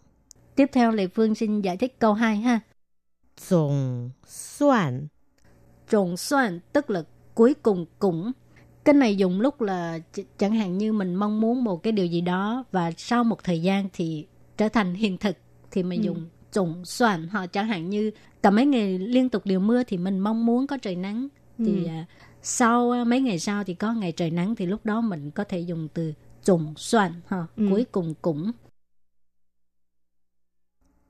[0.56, 2.60] Tiếp theo Lệ Phương xin giải thích câu 2 ha.
[3.38, 5.08] 总算
[5.90, 7.04] Trộn xoan tức là
[7.36, 8.32] cuối cùng cũng.
[8.84, 12.06] Cái này dùng lúc là ch- chẳng hạn như mình mong muốn một cái điều
[12.06, 15.37] gì đó và sau một thời gian thì trở thành hiện thực
[15.71, 16.05] thì mình ừ.
[16.05, 17.47] dùng trùng soạn họ.
[17.47, 18.11] Chẳng hạn như
[18.43, 21.29] cả mấy ngày liên tục đều mưa thì mình mong muốn có trời nắng.
[21.59, 21.65] Ừ.
[21.67, 22.07] Thì à,
[22.43, 25.45] sau à, mấy ngày sau thì có ngày trời nắng thì lúc đó mình có
[25.45, 26.13] thể dùng từ
[26.45, 27.67] trùng soạn ha ừ.
[27.71, 28.53] cuối cùng cũng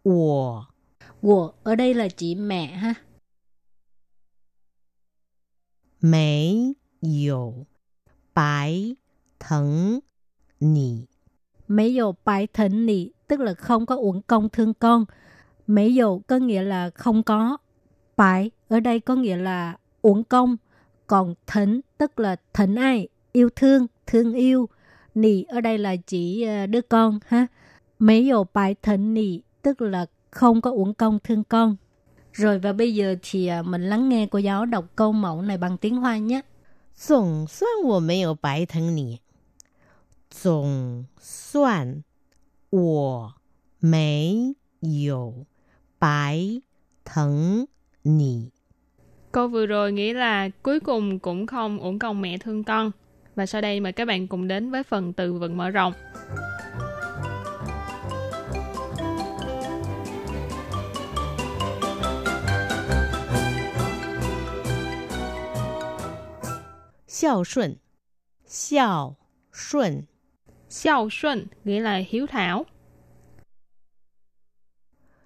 [0.02, 0.64] của
[1.20, 2.94] của ở đây là chỉ mẹ ha.
[6.00, 7.66] Mấy dầu
[8.34, 8.96] bái
[9.38, 10.00] thần
[10.60, 10.90] nỉ
[11.68, 15.05] mấy dầu bái thần nỉ tức là không có uổng công thương con.
[15.67, 17.57] Mấy dầu có nghĩa là không có.
[18.17, 20.57] Bài ở đây có nghĩa là uổng công.
[21.07, 24.69] Còn thỉnh tức là thỉnh ai, yêu thương, thương yêu.
[25.15, 27.47] Nị ở đây là chỉ ờ, đứa con ha.
[27.99, 31.75] Mấy dầu bài thỉnh nị tức là không có uổng công thương con.
[32.33, 35.57] Rồi và bây giờ thì ờ, mình lắng nghe cô giáo đọc câu mẫu này
[35.57, 36.41] bằng tiếng Hoa nhé.
[37.01, 39.21] 总算我没有白疼你。
[40.29, 42.03] 总算
[42.75, 43.33] 我
[43.79, 45.45] 没有
[45.99, 46.61] 白
[47.03, 47.67] 疼
[48.03, 48.51] 你。
[49.31, 52.91] Câu vừa rồi nghĩa là cuối cùng cũng không uổng công mẹ thương con.
[53.35, 55.93] Và sau đây mời các bạn cùng đến với phần từ vựng mở rộng.
[67.07, 67.75] 孝顺，
[68.47, 69.15] 孝
[69.51, 70.07] 顺，
[70.76, 72.66] Xiao Shun nghĩa là hiếu thảo.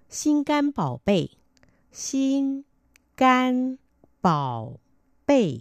[0.08, 1.26] Xin can bảo bệ
[1.92, 2.62] Xin
[3.16, 3.76] can
[4.22, 4.78] bảo
[5.26, 5.58] bệ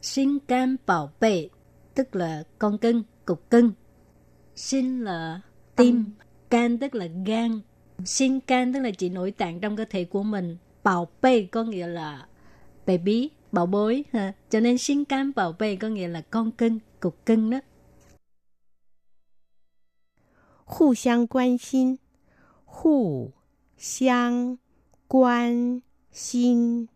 [0.00, 1.48] Xin can bảo bệ
[1.94, 3.72] tức là con cưng, cục cưng.
[4.54, 5.40] Xin là
[5.76, 6.04] tim,
[6.50, 7.60] can tức là gan.
[8.04, 10.56] Xin can tức là chỉ nội tạng trong cơ thể của mình.
[10.82, 12.26] Bảo bệ có nghĩa là
[12.86, 14.32] baby, bảo bối ha.
[14.50, 17.60] Cho nên xin can bảo bệ có nghĩa là con cưng, cục cưng đó.
[20.71, 21.99] 互相关心，
[22.65, 23.31] 互
[23.77, 24.57] 相
[25.07, 25.81] 关
[26.11, 26.87] 心，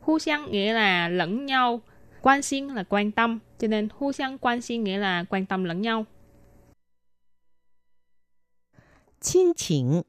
[0.00, 1.80] Hu xiang nghĩa là lẫn nhau,
[2.22, 5.64] quan xin là quan tâm, cho nên hu xiang quan xin nghĩa là quan tâm
[5.64, 6.06] lẫn nhau.
[9.20, 10.04] 亲情，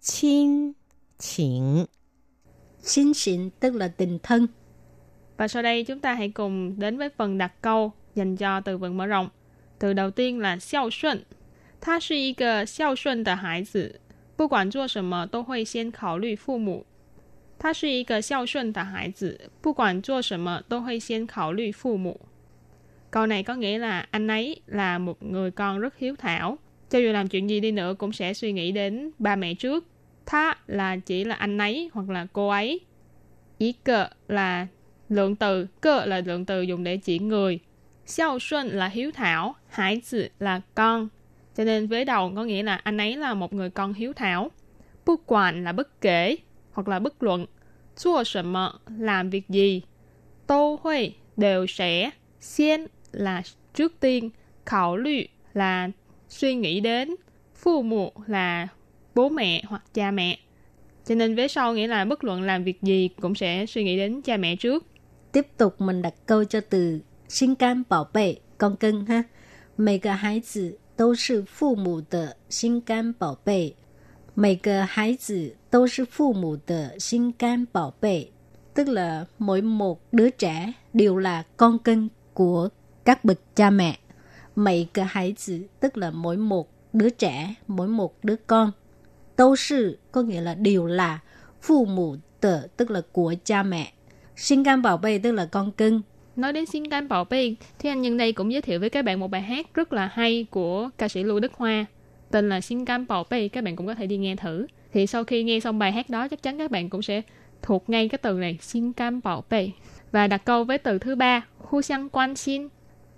[0.00, 0.74] 亲
[1.18, 1.86] 情，
[2.84, 4.46] Xin xịn tức là tình thân.
[5.36, 8.78] Và sau đây chúng ta hãy cùng đến với phần đặt câu dành cho từ
[8.78, 9.28] vựng mở rộng.
[9.78, 11.24] Từ đầu tiên là xiao xuân.
[11.80, 14.00] 他是一个孝顺的孩子，
[14.36, 16.86] 不管做什么都会先考虑父母。
[17.58, 22.20] 他是一个孝顺的孩子，不管做什么都会先考虑父母。
[23.10, 26.58] Câu này có nghĩa là anh ấy là một người con rất hiếu thảo.
[26.90, 29.84] Cho dù làm chuyện gì đi nữa cũng sẽ suy nghĩ đến ba mẹ trước.
[30.26, 32.80] Tha là chỉ là anh ấy hoặc là cô ấy.
[33.58, 34.66] Ý cơ là
[35.08, 37.58] lượng từ, cơ là lượng từ dùng để chỉ người.
[38.06, 41.08] Xiao xuân là hiếu thảo, hải tử là con.
[41.59, 44.51] cho nên với đầu có nghĩa là anh ấy là một người con hiếu thảo.
[45.05, 46.35] Bất quản là bất kể,
[46.71, 47.45] hoặc là bất luận.
[47.97, 48.53] Chua sầm
[48.97, 49.81] làm việc gì.
[50.47, 52.09] Tô huê đều sẽ.
[52.41, 53.41] Xiên là
[53.73, 54.29] trước tiên.
[54.65, 55.21] Khảo lü
[55.53, 55.89] là
[56.29, 57.15] suy nghĩ đến.
[57.55, 58.67] Phu mụ là
[59.15, 60.39] bố mẹ hoặc cha mẹ.
[61.05, 63.97] Cho nên vế sau nghĩa là bất luận làm việc gì cũng sẽ suy nghĩ
[63.97, 64.85] đến cha mẹ trước.
[65.31, 69.23] Tiếp tục mình đặt câu cho từ xin can bảo vệ con cưng ha.
[69.77, 73.76] mấy cái hai tử 都是父母的心肝宝贝。
[74.36, 78.32] 每个孩子都是父母的心肝宝贝，
[78.74, 82.68] tức là mỗi một đứa trẻ đều là con cưng của
[83.04, 83.98] các bậc cha mẹ.
[84.56, 88.72] Mấy cái hài tử tức là mỗi một đứa trẻ, mỗi một đứa con.
[89.36, 91.20] Đâu sư có nghĩa là đều là
[91.60, 93.92] phụ mụ tờ tức là của cha mẹ.
[94.36, 96.02] Sinh can bảo bê tức là con cưng.
[96.38, 99.04] Nói đến xin can bảo bê, thì anh nhân đây cũng giới thiệu với các
[99.04, 101.86] bạn một bài hát rất là hay của ca sĩ Lưu Đức Hoa.
[102.30, 104.66] Tên là Xin can bảo bê, các bạn cũng có thể đi nghe thử.
[104.92, 107.22] Thì sau khi nghe xong bài hát đó, chắc chắn các bạn cũng sẽ
[107.62, 109.70] thuộc ngay cái từ này, xin can bảo bê.
[110.12, 112.68] Và đặt câu với từ thứ ba, hu xiang quan xin.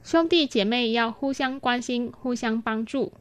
[0.05, 3.13] 兄弟姐妹要互相关心，互相帮助。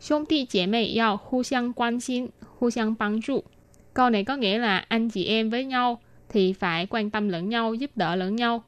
[0.00, 3.44] 兄弟姐妹要互相关心，互相帮助。
[3.92, 7.74] Câu này có nghĩa là anh chị em với nhau thì phải quan tâm lẫn nhau,
[7.74, 8.64] giúp đỡ lẫn nhau.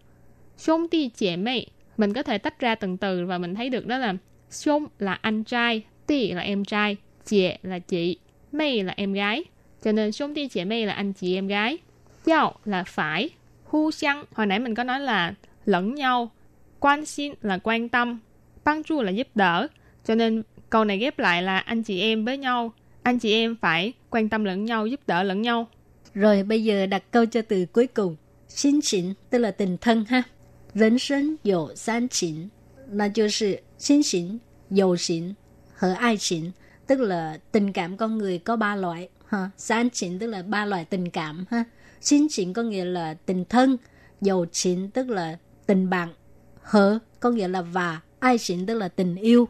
[0.57, 1.67] Xông ti 姐妹
[1.97, 4.15] mình có thể tách ra từng từ và mình thấy được đó là
[4.49, 8.17] xông là anh trai, ti là em trai, chị là chị,
[8.51, 9.43] mây là em gái.
[9.83, 11.77] Cho nên xông ti chị mây là anh chị em gái.
[12.25, 13.29] Giao là phải,
[13.65, 15.33] hu xiang hồi nãy mình có nói là
[15.65, 16.31] lẫn nhau,
[16.79, 18.19] quan xin là quan tâm,
[18.63, 19.67] băng chu là giúp đỡ.
[20.05, 22.71] Cho nên câu này ghép lại là anh chị em với nhau,
[23.03, 25.67] anh chị em phải quan tâm lẫn nhau, giúp đỡ lẫn nhau.
[26.13, 28.15] Rồi bây giờ đặt câu cho từ cuối cùng.
[28.47, 30.23] Xin xịn tức là tình thân ha.
[30.76, 32.50] 人生有三情，
[32.90, 35.36] 那就是亲情、友情
[35.74, 36.52] 和爱情，
[36.86, 39.50] tức là tình cảm con người có ba loại ha.
[39.56, 41.64] San tình tức là ba loại tình cảm ha.
[42.00, 43.76] Xin tình có nghĩa là tình thân,
[44.20, 46.08] dầu tình tức là tình bạn,
[46.62, 49.48] hở có nghĩa là và, ai tình tức là tình yêu.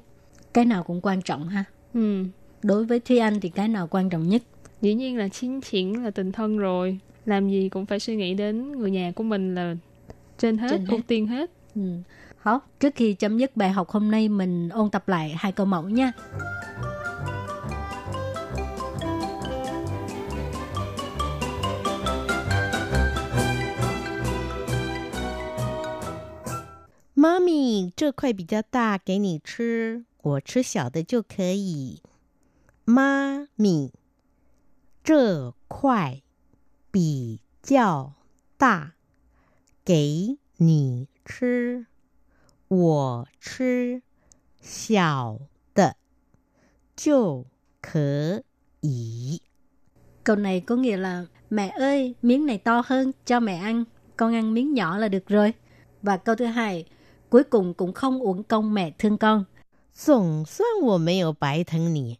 [0.54, 1.64] Cái nào cũng quan trọng ha.
[1.94, 2.24] Ừ.
[2.62, 4.42] Đối với Thúy Anh thì cái nào quan trọng nhất?
[4.80, 6.98] Dĩ nhiên là chính triển là tình thân rồi.
[7.26, 9.74] Làm gì cũng phải suy nghĩ đến người nhà của mình là
[10.38, 10.92] trên hết, Trên hết.
[10.92, 11.50] ưu tiên hết.
[11.74, 11.82] Ừ.
[12.38, 15.66] Hảo, trước khi chấm dứt bài học hôm nay mình ôn tập lại hai câu
[15.66, 16.12] mẫu nha.
[27.14, 32.00] 妈咪，这块比较大，给你吃，我吃小的就可以。
[32.84, 33.92] 妈咪，
[35.04, 36.22] 这块
[36.90, 38.14] 比较
[38.56, 38.94] 大，
[39.86, 41.86] 给你吃，
[42.68, 44.02] 我吃
[44.60, 45.38] 小
[45.74, 45.96] 的
[46.96, 47.46] 就
[47.80, 48.42] 可
[48.80, 49.40] 以。
[50.24, 53.84] Câu này có nghĩa là mẹ ơi, miếng này to hơn, cho mẹ ăn,
[54.16, 55.54] con ăn miếng nhỏ là được rồi.
[56.02, 56.84] Và câu thứ hai,
[57.30, 59.44] cuối cùng cũng không uổng công mẹ thương con.
[59.94, 62.18] 总算我没有白疼你，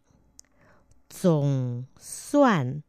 [1.09, 2.83] 总算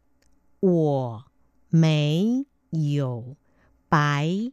[0.60, 1.24] 我
[1.70, 3.36] 没有
[3.88, 4.52] 白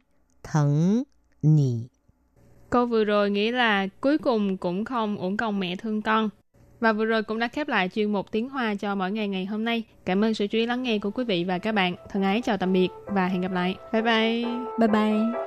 [0.51, 1.03] 疼
[1.41, 1.87] 你。
[2.69, 6.29] Câu vừa rồi nghĩa là cuối cùng cũng không uổng công mẹ thương con.
[6.79, 9.45] Và vừa rồi cũng đã khép lại chuyên mục tiếng Hoa cho mỗi ngày ngày
[9.45, 9.83] hôm nay.
[10.05, 11.95] Cảm ơn sự chú ý lắng nghe của quý vị và các bạn.
[12.09, 13.75] Thân ái chào tạm biệt và hẹn gặp lại.
[13.93, 14.43] Bye bye.
[14.79, 15.46] Bye bye.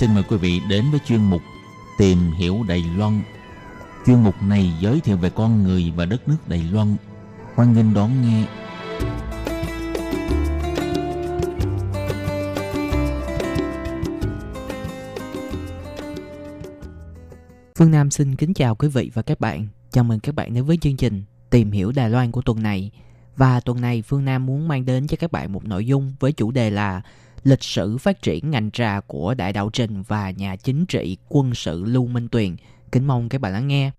[0.00, 1.42] Xin mời quý vị đến với chuyên mục
[1.98, 3.22] Tìm hiểu Đài Loan.
[4.06, 6.96] Chuyên mục này giới thiệu về con người và đất nước Đài Loan.
[7.54, 8.46] Hoan nghênh đón nghe.
[17.78, 19.66] Phương Nam xin kính chào quý vị và các bạn.
[19.90, 22.90] Chào mừng các bạn đến với chương trình Tìm hiểu Đài Loan của tuần này.
[23.36, 26.32] Và tuần này Phương Nam muốn mang đến cho các bạn một nội dung với
[26.32, 27.02] chủ đề là
[27.44, 31.54] lịch sử phát triển ngành trà của Đại Đạo Trình và nhà chính trị quân
[31.54, 32.56] sự Lưu Minh Tuyền.
[32.92, 33.90] Kính mong các bạn lắng nghe.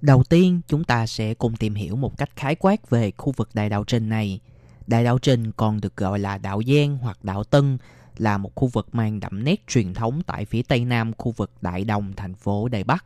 [0.00, 3.48] Đầu tiên, chúng ta sẽ cùng tìm hiểu một cách khái quát về khu vực
[3.54, 4.40] Đại Đạo Trình này.
[4.86, 7.78] Đại Đạo Trình còn được gọi là Đạo Giang hoặc Đạo Tân,
[8.16, 11.50] là một khu vực mang đậm nét truyền thống tại phía tây nam khu vực
[11.60, 13.04] Đại Đồng, thành phố Đài Bắc.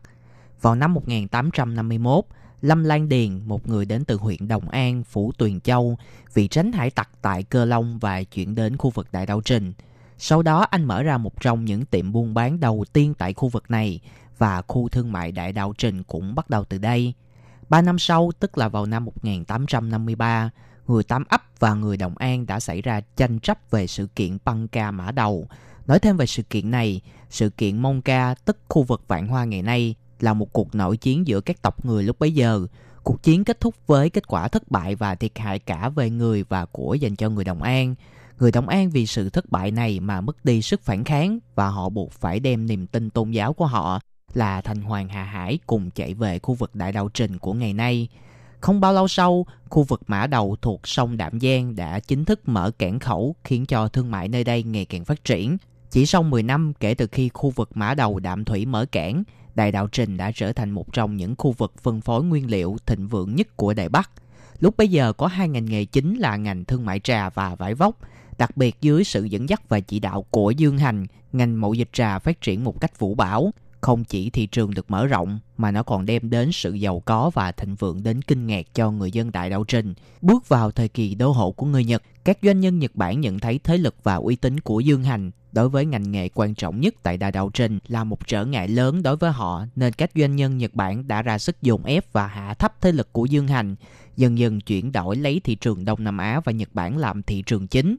[0.61, 2.25] Vào năm 1851,
[2.63, 5.99] Lâm Lan Điền, một người đến từ huyện Đồng An, Phủ Tuyền Châu,
[6.35, 9.73] vị tránh hải tặc tại Cơ Long và chuyển đến khu vực Đại Đạo Trình.
[10.19, 13.49] Sau đó anh mở ra một trong những tiệm buôn bán đầu tiên tại khu
[13.49, 14.01] vực này
[14.39, 17.15] và khu thương mại Đại Đạo Trình cũng bắt đầu từ đây.
[17.69, 20.51] Ba năm sau, tức là vào năm 1853,
[20.89, 24.39] người Tam Ấp và người Đồng An đã xảy ra tranh chấp về sự kiện
[24.45, 25.49] băng ca mã đầu.
[25.87, 29.45] Nói thêm về sự kiện này, sự kiện Mông Ca, tức khu vực Vạn Hoa
[29.45, 32.67] ngày nay, là một cuộc nội chiến giữa các tộc người lúc bấy giờ.
[33.05, 36.45] Cuộc chiến kết thúc với kết quả thất bại và thiệt hại cả về người
[36.49, 37.95] và của dành cho người Đồng An.
[38.39, 41.69] Người Đồng An vì sự thất bại này mà mất đi sức phản kháng và
[41.69, 44.01] họ buộc phải đem niềm tin tôn giáo của họ
[44.35, 47.73] là Thành Hoàng Hà Hải cùng chạy về khu vực Đại Đạo Trình của ngày
[47.73, 48.09] nay.
[48.61, 52.49] Không bao lâu sau, khu vực Mã Đầu thuộc sông Đạm Giang đã chính thức
[52.49, 55.57] mở cảng khẩu khiến cho thương mại nơi đây ngày càng phát triển.
[55.91, 59.23] Chỉ sau 10 năm kể từ khi khu vực Mã Đầu Đạm Thủy mở cảng,
[59.55, 62.77] Đại Đạo Trình đã trở thành một trong những khu vực phân phối nguyên liệu
[62.87, 64.11] thịnh vượng nhất của Đại Bắc.
[64.59, 67.75] Lúc bấy giờ có hai ngành nghề chính là ngành thương mại trà và vải
[67.75, 67.99] vóc.
[68.39, 71.89] Đặc biệt dưới sự dẫn dắt và chỉ đạo của Dương Hành, ngành mậu dịch
[71.93, 73.53] trà phát triển một cách vũ bão.
[73.81, 77.31] Không chỉ thị trường được mở rộng mà nó còn đem đến sự giàu có
[77.35, 79.95] và thịnh vượng đến kinh ngạc cho người dân Đại Đảo Trình.
[80.23, 83.39] Bước vào thời kỳ đô hộ của người Nhật, các doanh nhân Nhật Bản nhận
[83.39, 86.81] thấy thế lực và uy tín của Dương Hành đối với ngành nghề quan trọng
[86.81, 90.11] nhất tại Đại Đạo Trình là một trở ngại lớn đối với họ nên các
[90.15, 93.27] doanh nhân Nhật Bản đã ra sức dồn ép và hạ thấp thế lực của
[93.27, 93.77] Dương Hành,
[94.17, 97.43] dần dần chuyển đổi lấy thị trường Đông Nam Á và Nhật Bản làm thị
[97.47, 97.97] trường chính.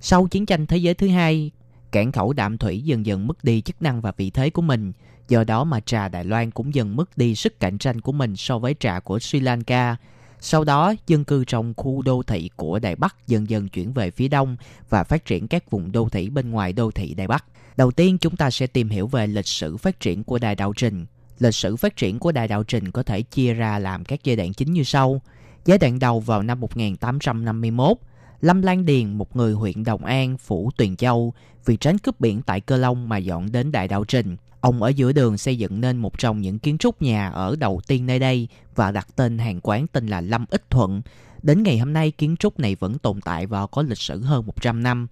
[0.00, 1.50] Sau chiến tranh thế giới thứ hai,
[1.92, 4.92] cảng khẩu đạm thủy dần dần mất đi chức năng và vị thế của mình.
[5.28, 8.36] Do đó mà trà Đài Loan cũng dần mất đi sức cạnh tranh của mình
[8.36, 9.96] so với trà của Sri Lanka.
[10.40, 14.10] Sau đó, dân cư trong khu đô thị của Đài Bắc dần dần chuyển về
[14.10, 14.56] phía đông
[14.88, 17.44] và phát triển các vùng đô thị bên ngoài đô thị Đài Bắc.
[17.76, 20.72] Đầu tiên, chúng ta sẽ tìm hiểu về lịch sử phát triển của Đài Đạo
[20.76, 21.06] Trình.
[21.38, 24.36] Lịch sử phát triển của Đài Đạo Trình có thể chia ra làm các giai
[24.36, 25.20] đoạn chính như sau.
[25.64, 27.96] Giai đoạn đầu vào năm 1851,
[28.40, 32.42] Lâm Lan Điền, một người huyện Đồng An, phủ Tuyền Châu, vì tránh cướp biển
[32.42, 34.36] tại Cơ Long mà dọn đến Đại Đạo Trình.
[34.60, 37.80] Ông ở giữa đường xây dựng nên một trong những kiến trúc nhà ở đầu
[37.86, 41.02] tiên nơi đây và đặt tên hàng quán tên là Lâm Ích Thuận.
[41.42, 44.46] Đến ngày hôm nay, kiến trúc này vẫn tồn tại và có lịch sử hơn
[44.46, 45.08] 100 năm.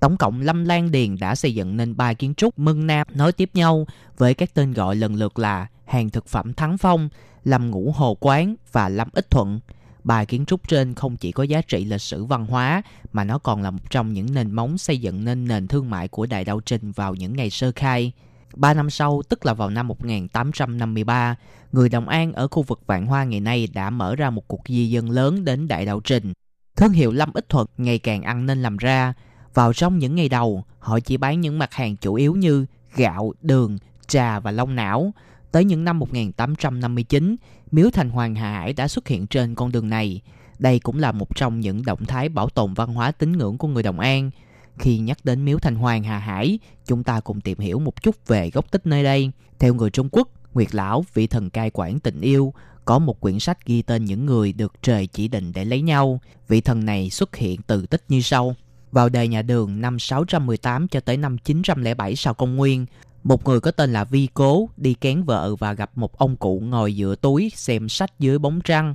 [0.00, 3.32] Tổng cộng Lâm Lan Điền đã xây dựng nên ba kiến trúc Mân Nam nối
[3.32, 3.86] tiếp nhau
[4.18, 7.08] với các tên gọi lần lượt là Hàng Thực Phẩm Thắng Phong,
[7.44, 9.60] Lâm Ngũ Hồ Quán và Lâm Ích Thuận
[10.04, 12.82] bài kiến trúc trên không chỉ có giá trị lịch sử văn hóa
[13.12, 16.08] mà nó còn là một trong những nền móng xây dựng nên nền thương mại
[16.08, 18.12] của Đại Đạo Trình vào những ngày sơ khai.
[18.56, 21.36] Ba năm sau, tức là vào năm 1853,
[21.72, 24.60] người Đồng An ở khu vực Vạn Hoa ngày nay đã mở ra một cuộc
[24.68, 26.32] di dân lớn đến Đại Đạo Trình.
[26.76, 29.14] Thương hiệu Lâm Ích Thuật ngày càng ăn nên làm ra.
[29.54, 33.32] Vào trong những ngày đầu, họ chỉ bán những mặt hàng chủ yếu như gạo,
[33.42, 35.12] đường, trà và lông não.
[35.52, 37.36] Tới những năm 1859,
[37.72, 40.20] Miếu Thành Hoàng Hà Hải đã xuất hiện trên con đường này.
[40.58, 43.68] Đây cũng là một trong những động thái bảo tồn văn hóa tín ngưỡng của
[43.68, 44.30] người Đồng An.
[44.78, 48.16] Khi nhắc đến Miếu Thành Hoàng Hà Hải, chúng ta cùng tìm hiểu một chút
[48.26, 49.30] về gốc tích nơi đây.
[49.58, 52.52] Theo người Trung Quốc, Nguyệt Lão, vị thần cai quản tình yêu,
[52.84, 56.20] có một quyển sách ghi tên những người được trời chỉ định để lấy nhau.
[56.48, 58.54] Vị thần này xuất hiện từ tích như sau.
[58.92, 62.86] Vào đời nhà Đường năm 618 cho tới năm 907 sau công nguyên,
[63.22, 66.62] một người có tên là Vi Cố đi kén vợ và gặp một ông cụ
[66.64, 68.94] ngồi dựa túi xem sách dưới bóng trăng.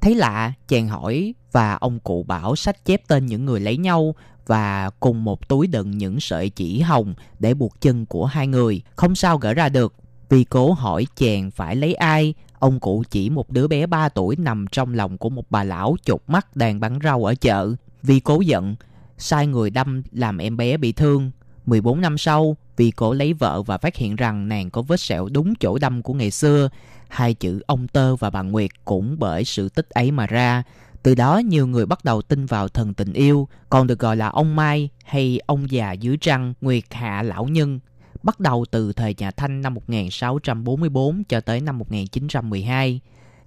[0.00, 4.14] Thấy lạ, chàng hỏi và ông cụ bảo sách chép tên những người lấy nhau
[4.46, 8.82] và cùng một túi đựng những sợi chỉ hồng để buộc chân của hai người.
[8.96, 9.94] Không sao gỡ ra được.
[10.28, 12.34] Vi cố hỏi chàng phải lấy ai.
[12.58, 15.96] Ông cụ chỉ một đứa bé 3 tuổi nằm trong lòng của một bà lão
[16.04, 17.74] chột mắt đang bán rau ở chợ.
[18.02, 18.76] Vi cố giận,
[19.18, 21.30] sai người đâm làm em bé bị thương.
[21.66, 25.28] 14 năm sau, vì cổ lấy vợ và phát hiện rằng nàng có vết sẹo
[25.28, 26.68] đúng chỗ đâm của ngày xưa.
[27.08, 30.62] Hai chữ ông Tơ và bà Nguyệt cũng bởi sự tích ấy mà ra.
[31.02, 34.28] Từ đó nhiều người bắt đầu tin vào thần tình yêu, còn được gọi là
[34.28, 37.80] ông Mai hay ông già dưới trăng Nguyệt Hạ Lão Nhân.
[38.22, 43.00] Bắt đầu từ thời nhà Thanh năm 1644 cho tới năm 1912.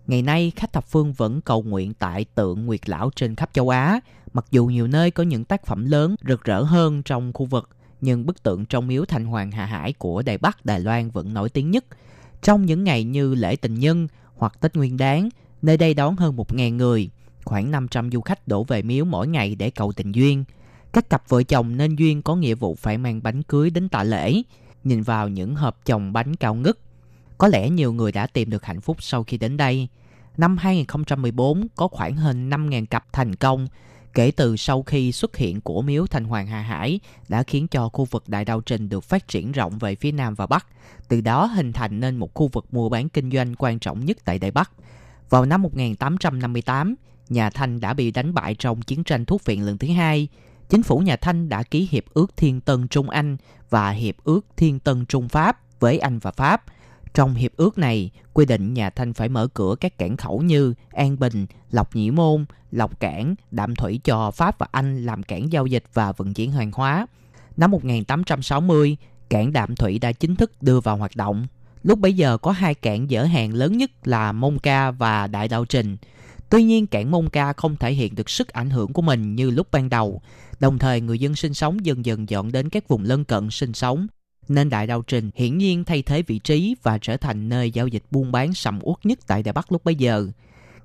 [0.08, 3.70] Ngày nay, khách thập phương vẫn cầu nguyện tại tượng Nguyệt Lão trên khắp châu
[3.70, 4.00] Á,
[4.34, 7.70] mặc dù nhiều nơi có những tác phẩm lớn rực rỡ hơn trong khu vực
[8.02, 11.34] nhưng bức tượng trong miếu Thanh Hoàng Hạ Hải của Đài Bắc, Đài Loan vẫn
[11.34, 11.86] nổi tiếng nhất.
[12.42, 15.30] Trong những ngày như lễ tình nhân hoặc Tết Nguyên Đán,
[15.62, 17.10] nơi đây đón hơn 1.000 người,
[17.44, 20.44] khoảng 500 du khách đổ về miếu mỗi ngày để cầu tình duyên.
[20.94, 24.04] Các cặp vợ chồng nên duyên có nghĩa vụ phải mang bánh cưới đến tạ
[24.04, 24.42] lễ,
[24.84, 26.78] nhìn vào những hộp chồng bánh cao ngất.
[27.38, 29.88] Có lẽ nhiều người đã tìm được hạnh phúc sau khi đến đây.
[30.38, 33.68] Năm 2014 có khoảng hơn 5.000 cặp thành công,
[34.14, 37.90] kể từ sau khi xuất hiện của miếu Thanh Hoàng Hà Hải đã khiến cho
[37.90, 40.68] khu vực Đại Đạo Trình được phát triển rộng về phía Nam và Bắc,
[41.08, 44.18] từ đó hình thành nên một khu vực mua bán kinh doanh quan trọng nhất
[44.26, 44.72] tại Đại Bắc.
[45.30, 46.96] Vào năm 1858,
[47.30, 50.28] nhà Thanh đã bị đánh bại trong chiến tranh thuốc viện lần thứ hai.
[50.70, 53.38] Chính phủ nhà Thanh đã ký hiệp ước Thiên Tân Trung Anh
[53.70, 56.64] và hiệp ước Thiên Tân Trung Pháp với Anh và Pháp–
[57.14, 60.74] trong hiệp ước này, quy định nhà Thanh phải mở cửa các cảng khẩu như
[60.90, 65.52] An Bình, Lộc Nhĩ Môn, Lộc Cảng, Đạm Thủy cho Pháp và Anh làm cảng
[65.52, 67.08] giao dịch và vận chuyển hàng hóa.
[67.58, 68.98] Năm 1860,
[69.30, 71.48] cảng Đạm Thủy đã chính thức đưa vào hoạt động.
[71.84, 75.48] Lúc bấy giờ có hai cảng dỡ hàng lớn nhất là Mông Ca và Đại
[75.48, 75.98] Đạo Trình.
[76.50, 79.50] Tuy nhiên cảng Mông Ca không thể hiện được sức ảnh hưởng của mình như
[79.50, 80.22] lúc ban đầu.
[80.60, 83.74] Đồng thời người dân sinh sống dần dần dọn đến các vùng lân cận sinh
[83.74, 84.08] sống
[84.50, 87.88] nên Đại Đạo Trình hiển nhiên thay thế vị trí và trở thành nơi giao
[87.88, 90.28] dịch buôn bán sầm uất nhất tại Đài Bắc lúc bấy giờ.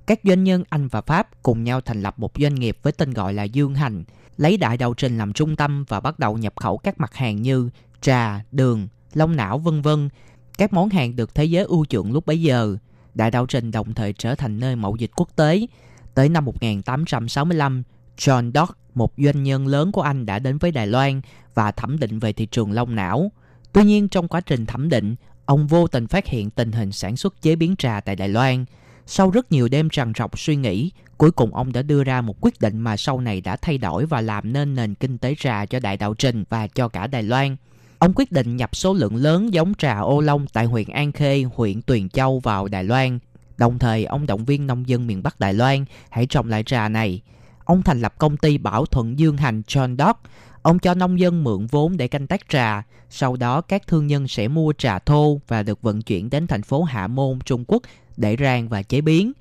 [0.07, 3.13] Các doanh nhân Anh và Pháp cùng nhau thành lập một doanh nghiệp với tên
[3.13, 4.03] gọi là Dương Hành,
[4.37, 7.41] lấy Đại Đạo Trình làm trung tâm và bắt đầu nhập khẩu các mặt hàng
[7.41, 7.69] như
[8.01, 10.09] trà, đường, lông não vân vân.
[10.57, 12.77] Các món hàng được thế giới ưu chuộng lúc bấy giờ.
[13.13, 15.67] Đại Đạo Trình đồng thời trở thành nơi mậu dịch quốc tế.
[16.13, 17.83] Tới năm 1865,
[18.17, 21.21] John Dock, một doanh nhân lớn của Anh đã đến với Đài Loan
[21.53, 23.31] và thẩm định về thị trường lông não.
[23.75, 25.15] Tuy nhiên trong quá trình thẩm định,
[25.45, 28.65] ông vô tình phát hiện tình hình sản xuất chế biến trà tại Đài Loan.
[29.05, 32.35] Sau rất nhiều đêm trằn trọc suy nghĩ, cuối cùng ông đã đưa ra một
[32.41, 35.65] quyết định mà sau này đã thay đổi và làm nên nền kinh tế trà
[35.65, 37.55] cho Đại Đạo Trình và cho cả Đài Loan.
[37.99, 41.45] Ông quyết định nhập số lượng lớn giống trà ô long tại huyện An Khê,
[41.55, 43.19] huyện Tuyền Châu vào Đài Loan.
[43.57, 46.89] Đồng thời, ông động viên nông dân miền Bắc Đài Loan hãy trồng lại trà
[46.89, 47.21] này.
[47.65, 50.19] Ông thành lập công ty Bảo Thuận Dương Hành John Dock,
[50.65, 54.27] Ông cho nông dân mượn vốn để canh tác trà, sau đó các thương nhân
[54.27, 57.83] sẽ mua trà thô và được vận chuyển đến thành phố Hạ Môn, Trung Quốc
[58.17, 59.31] để rang và chế biến.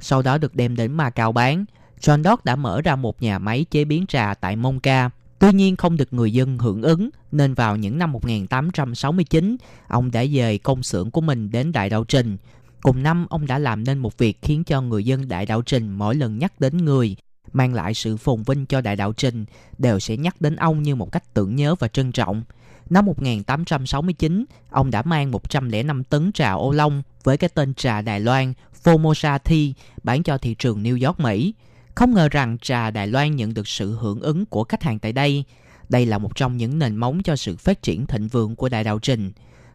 [0.00, 1.64] Sau đó được đem đến Macau bán.
[2.00, 5.10] John Dodd đã mở ra một nhà máy chế biến trà tại Mông Ca.
[5.38, 9.56] Tuy nhiên không được người dân hưởng ứng nên vào những năm 1869,
[9.88, 12.36] ông đã dời công xưởng của mình đến Đại Đạo Trình.
[12.82, 15.90] Cùng năm, ông đã làm nên một việc khiến cho người dân Đại Đạo Trình
[15.90, 17.16] mỗi lần nhắc đến người
[17.52, 19.44] mang lại sự phồn vinh cho đại đạo trình
[19.78, 22.42] đều sẽ nhắc đến ông như một cách tưởng nhớ và trân trọng.
[22.90, 28.20] Năm 1869, ông đã mang 105 tấn trà ô long với cái tên trà Đài
[28.20, 28.52] Loan
[28.84, 31.54] Formosa Tea bán cho thị trường New York, Mỹ.
[31.94, 35.12] Không ngờ rằng trà Đài Loan nhận được sự hưởng ứng của khách hàng tại
[35.12, 35.44] đây.
[35.88, 38.84] Đây là một trong những nền móng cho sự phát triển thịnh vượng của đại
[38.84, 39.32] đạo trình.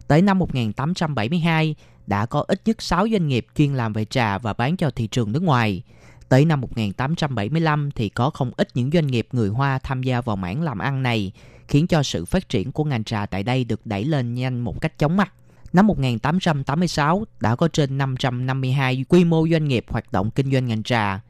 [0.07, 1.75] Tới năm 1872,
[2.07, 5.07] đã có ít nhất 6 doanh nghiệp chuyên làm về trà và bán cho thị
[5.07, 5.83] trường nước ngoài.
[6.35, 10.35] Tới năm 1875 thì có không ít những doanh nghiệp người Hoa tham gia vào
[10.35, 11.31] mảng làm ăn này,
[11.67, 14.81] khiến cho sự phát triển của ngành trà tại đây được đẩy lên nhanh một
[14.81, 15.33] cách chóng mặt.
[15.73, 20.83] Năm 1886 đã có trên 552 quy mô doanh nghiệp hoạt động kinh doanh ngành
[20.83, 21.21] trà.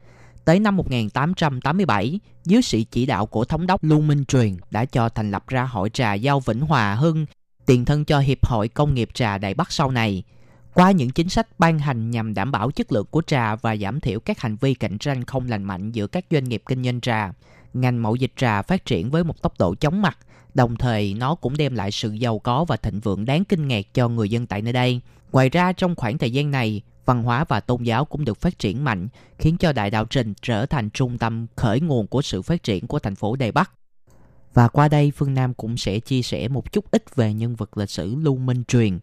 [0.44, 5.08] Tới năm 1887, dưới sự chỉ đạo của thống đốc Lưu Minh Truyền đã cho
[5.08, 7.26] thành lập ra hội trà Giao Vĩnh Hòa Hưng,
[7.66, 10.22] tiền thân cho Hiệp hội Công nghiệp Trà Đại Bắc sau này–
[10.76, 14.00] qua những chính sách ban hành nhằm đảm bảo chất lượng của trà và giảm
[14.00, 17.00] thiểu các hành vi cạnh tranh không lành mạnh giữa các doanh nghiệp kinh doanh
[17.00, 17.32] trà,
[17.74, 20.18] ngành mậu dịch trà phát triển với một tốc độ chóng mặt,
[20.54, 23.94] đồng thời nó cũng đem lại sự giàu có và thịnh vượng đáng kinh ngạc
[23.94, 25.00] cho người dân tại nơi đây.
[25.32, 28.58] Ngoài ra trong khoảng thời gian này, văn hóa và tôn giáo cũng được phát
[28.58, 29.08] triển mạnh,
[29.38, 32.86] khiến cho Đại Đạo Trình trở thành trung tâm khởi nguồn của sự phát triển
[32.86, 33.70] của thành phố Đài Bắc.
[34.54, 37.76] Và qua đây Phương Nam cũng sẽ chia sẻ một chút ít về nhân vật
[37.78, 38.98] lịch sử Lưu Minh Truyền.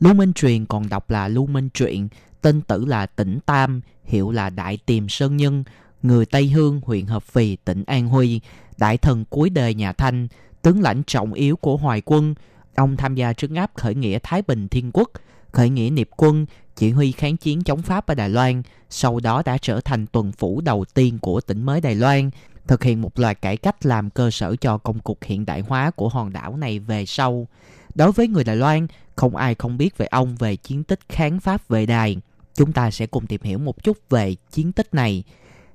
[0.00, 2.08] Lưu Minh Truyền còn đọc là Lưu Minh Truyện,
[2.40, 5.64] tên tử là Tỉnh Tam, hiệu là Đại Tiềm Sơn Nhân,
[6.02, 8.40] người Tây Hương, huyện Hợp Phì, tỉnh An Huy,
[8.76, 10.28] đại thần cuối đời nhà Thanh,
[10.62, 12.34] tướng lãnh trọng yếu của Hoài quân.
[12.74, 15.10] Ông tham gia trấn áp khởi nghĩa Thái Bình Thiên Quốc,
[15.52, 16.46] khởi nghĩa Niệp quân,
[16.76, 20.32] chỉ huy kháng chiến chống Pháp ở Đài Loan, sau đó đã trở thành tuần
[20.32, 22.30] phủ đầu tiên của tỉnh mới Đài Loan,
[22.66, 25.90] thực hiện một loạt cải cách làm cơ sở cho công cuộc hiện đại hóa
[25.90, 27.46] của hòn đảo này về sau.
[27.98, 28.86] Đối với người Đài Loan,
[29.16, 32.16] không ai không biết về ông về chiến tích kháng Pháp về đài.
[32.54, 35.24] Chúng ta sẽ cùng tìm hiểu một chút về chiến tích này.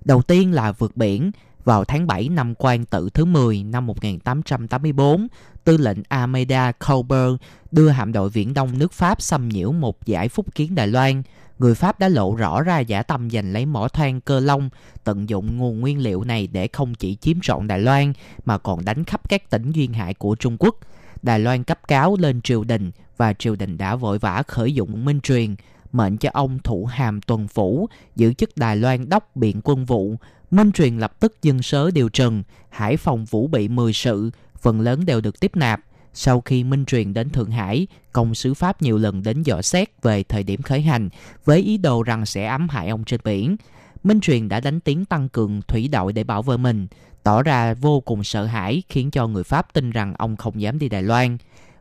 [0.06, 1.32] Đầu tiên là vượt biển.
[1.64, 5.28] Vào tháng 7 năm quan tự thứ 10 năm 1884,
[5.64, 10.30] tư lệnh ameda Colbert đưa hạm đội viễn đông nước Pháp xâm nhiễu một giải
[10.30, 11.24] phúc kiến Đài Loan.
[11.60, 14.70] Người Pháp đã lộ rõ ra giả tâm giành lấy mỏ than cơ long,
[15.04, 18.14] tận dụng nguồn nguyên liệu này để không chỉ chiếm trọn Đài Loan
[18.46, 20.76] mà còn đánh khắp các tỉnh duyên hải của Trung Quốc.
[21.24, 25.06] Đài Loan cấp cáo lên triều đình và triều đình đã vội vã khởi dụng
[25.06, 25.56] minh truyền,
[25.92, 30.16] mệnh cho ông thủ hàm tuần phủ, giữ chức Đài Loan đốc biện quân vụ.
[30.52, 34.82] Minh truyền lập tức dân sớ điều trần, Hải phòng vũ bị 10 sự, phần
[34.82, 35.80] lớn đều được tiếp nạp.
[36.14, 39.90] Sau khi Minh truyền đến Thượng Hải, công sứ Pháp nhiều lần đến dò xét
[40.02, 41.10] về thời điểm khởi hành
[41.46, 43.56] với ý đồ rằng sẽ ám hại ông trên biển.
[44.04, 46.88] Minh truyền đã đánh tiếng tăng cường thủy đội để bảo vệ mình,
[47.24, 50.80] tỏ ra vô cùng sợ hãi khiến cho người Pháp tin rằng ông không dám
[50.80, 51.38] đi Đài Loan.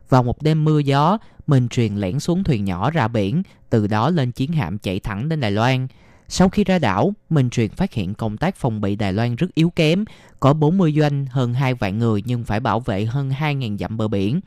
[0.09, 1.17] Vào một đêm mưa gió,
[1.47, 5.29] Minh truyền lẻn xuống thuyền nhỏ ra biển, từ đó lên chiến hạm chạy thẳng
[5.29, 5.87] đến Đài Loan.
[6.27, 9.47] Sau khi ra đảo, Minh Truyền phát hiện công tác phòng bị Đài Loan rất
[9.53, 10.05] yếu kém,
[10.39, 14.07] có 40 doanh hơn 2 vạn người nhưng phải bảo vệ hơn 2.000 dặm bờ
[14.07, 14.39] biển.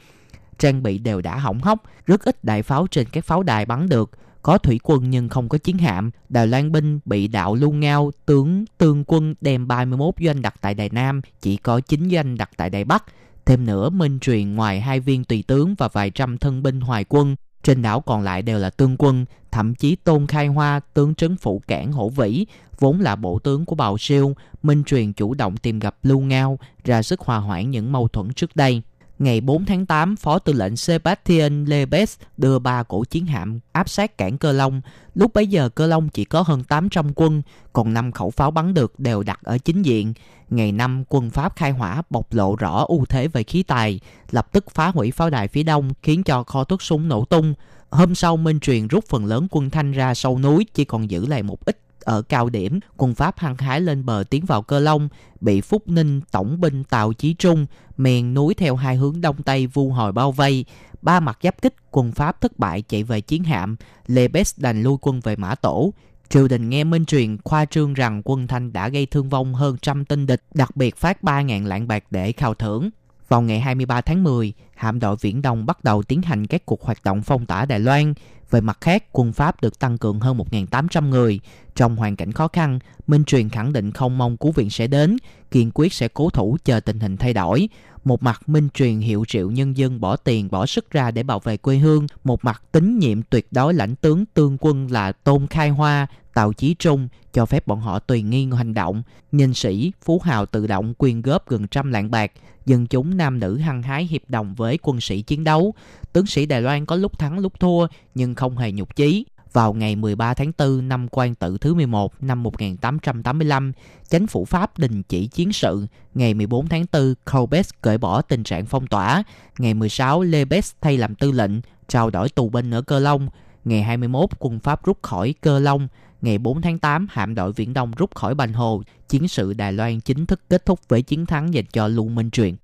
[0.58, 3.88] Trang bị đều đã hỏng hóc, rất ít đại pháo trên các pháo đài bắn
[3.88, 4.10] được,
[4.46, 6.10] có thủy quân nhưng không có chiến hạm.
[6.28, 10.74] Đài Loan binh bị đạo Lu Ngao, tướng tương quân đem 31 doanh đặt tại
[10.74, 13.04] Đài Nam, chỉ có 9 doanh đặt tại Đài Bắc.
[13.46, 17.04] Thêm nữa, Minh Truyền ngoài hai viên tùy tướng và vài trăm thân binh hoài
[17.08, 21.14] quân, trên đảo còn lại đều là tương quân, thậm chí Tôn Khai Hoa, tướng
[21.14, 22.46] trấn phủ cảng Hổ Vĩ,
[22.78, 26.58] vốn là bộ tướng của Bào Siêu, Minh Truyền chủ động tìm gặp Lưu Ngao,
[26.84, 28.82] ra sức hòa hoãn những mâu thuẫn trước đây.
[29.18, 33.88] Ngày 4 tháng 8, Phó tư lệnh Sebastian Lebes đưa ba cổ chiến hạm áp
[33.88, 34.80] sát cảng Cơ Long.
[35.14, 37.42] Lúc bấy giờ Cơ Long chỉ có hơn 800 quân,
[37.72, 40.12] còn 5 khẩu pháo bắn được đều đặt ở chính diện.
[40.50, 44.00] Ngày 5, quân Pháp khai hỏa bộc lộ rõ ưu thế về khí tài,
[44.30, 47.54] lập tức phá hủy pháo đài phía đông khiến cho kho thuốc súng nổ tung.
[47.90, 51.26] Hôm sau Minh Truyền rút phần lớn quân Thanh ra sâu núi chỉ còn giữ
[51.26, 54.78] lại một ít ở cao điểm, quân Pháp hăng hái lên bờ tiến vào Cơ
[54.78, 55.08] Long,
[55.40, 59.66] bị Phúc Ninh tổng binh Tào Chí Trung mèn núi theo hai hướng đông tây
[59.66, 60.64] vu hồi bao vây.
[61.02, 63.76] Ba mặt giáp kích, quân Pháp thất bại chạy về chiến hạm,
[64.06, 65.92] Lê Bes đành lui quân về Mã Tổ.
[66.28, 69.76] Triều đình nghe minh truyền khoa trương rằng quân Thanh đã gây thương vong hơn
[69.82, 72.90] trăm tinh địch, đặc biệt phát 3.000 lạng bạc để khao thưởng.
[73.28, 76.82] Vào ngày 23 tháng 10, hạm đội Viễn Đông bắt đầu tiến hành các cuộc
[76.82, 78.14] hoạt động phong tỏa Đài Loan.
[78.50, 81.40] Về mặt khác, quân Pháp được tăng cường hơn 1.800 người.
[81.74, 85.16] Trong hoàn cảnh khó khăn, Minh Truyền khẳng định không mong cứu viện sẽ đến,
[85.50, 87.68] kiên quyết sẽ cố thủ chờ tình hình thay đổi.
[88.04, 91.40] Một mặt Minh Truyền hiệu triệu nhân dân bỏ tiền bỏ sức ra để bảo
[91.40, 95.46] vệ quê hương, một mặt tín nhiệm tuyệt đối lãnh tướng tương quân là Tôn
[95.46, 96.06] Khai Hoa,
[96.36, 99.02] Tào Chí Trung cho phép bọn họ tùy nghi hành động.
[99.32, 102.32] Nhân sĩ, Phú Hào tự động quyên góp gần trăm lạng bạc,
[102.66, 105.74] dân chúng nam nữ hăng hái hiệp đồng với quân sĩ chiến đấu.
[106.12, 109.26] Tướng sĩ Đài Loan có lúc thắng lúc thua nhưng không hề nhục chí.
[109.52, 113.72] Vào ngày 13 tháng 4 năm quan tự thứ 11 năm 1885,
[114.10, 115.86] chính phủ Pháp đình chỉ chiến sự.
[116.14, 119.22] Ngày 14 tháng 4, Colbert cởi bỏ tình trạng phong tỏa.
[119.58, 121.52] Ngày 16, Lebes thay làm tư lệnh,
[121.88, 123.28] trao đổi tù binh ở Cơ Long.
[123.64, 125.88] Ngày 21, quân Pháp rút khỏi Cơ Long.
[126.22, 128.82] Ngày 4 tháng 8, hạm đội Viễn Đông rút khỏi Bành Hồ.
[129.08, 132.30] Chiến sự Đài Loan chính thức kết thúc với chiến thắng dành cho Lưu Minh
[132.30, 132.54] Truyền.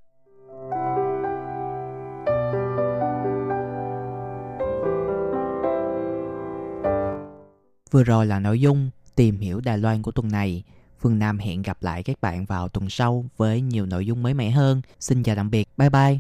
[7.90, 10.62] Vừa rồi là nội dung tìm hiểu Đài Loan của tuần này.
[11.00, 14.34] Phương Nam hẹn gặp lại các bạn vào tuần sau với nhiều nội dung mới
[14.34, 14.82] mẻ hơn.
[15.00, 15.68] Xin chào tạm biệt.
[15.76, 16.18] Bye bye.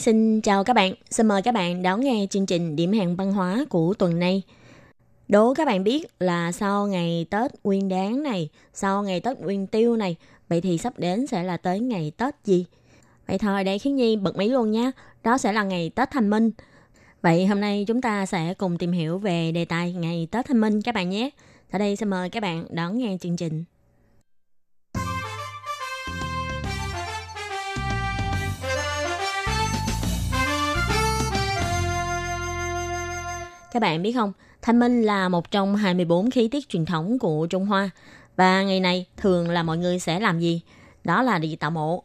[0.00, 3.32] Xin chào các bạn, xin mời các bạn đón nghe chương trình điểm hẹn văn
[3.32, 4.42] hóa của tuần này.
[5.28, 9.66] Đố các bạn biết là sau ngày Tết Nguyên Đán này, sau ngày Tết Nguyên
[9.66, 10.16] Tiêu này,
[10.48, 12.64] vậy thì sắp đến sẽ là tới ngày Tết gì?
[13.26, 14.90] Vậy thôi để Khiến Nhi bật mí luôn nhé,
[15.24, 16.50] đó sẽ là ngày Tết Thanh Minh.
[17.22, 20.60] Vậy hôm nay chúng ta sẽ cùng tìm hiểu về đề tài ngày Tết Thanh
[20.60, 21.30] Minh các bạn nhé.
[21.72, 23.64] Sau đây xin mời các bạn đón nghe chương trình.
[33.78, 37.46] Các bạn biết không, Thanh Minh là một trong 24 khí tiết truyền thống của
[37.46, 37.90] Trung Hoa.
[38.36, 40.60] Và ngày này thường là mọi người sẽ làm gì?
[41.04, 42.02] Đó là đi tạo mộ.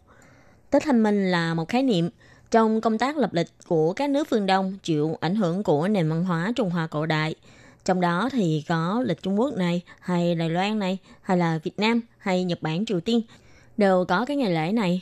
[0.69, 2.09] Tết Thanh Minh là một khái niệm
[2.51, 6.09] trong công tác lập lịch của các nước phương Đông chịu ảnh hưởng của nền
[6.09, 7.35] văn hóa Trung Hoa cổ đại.
[7.85, 11.79] Trong đó thì có lịch Trung Quốc này, hay Đài Loan này, hay là Việt
[11.79, 13.21] Nam, hay Nhật Bản, Triều Tiên,
[13.77, 15.01] đều có cái ngày lễ này.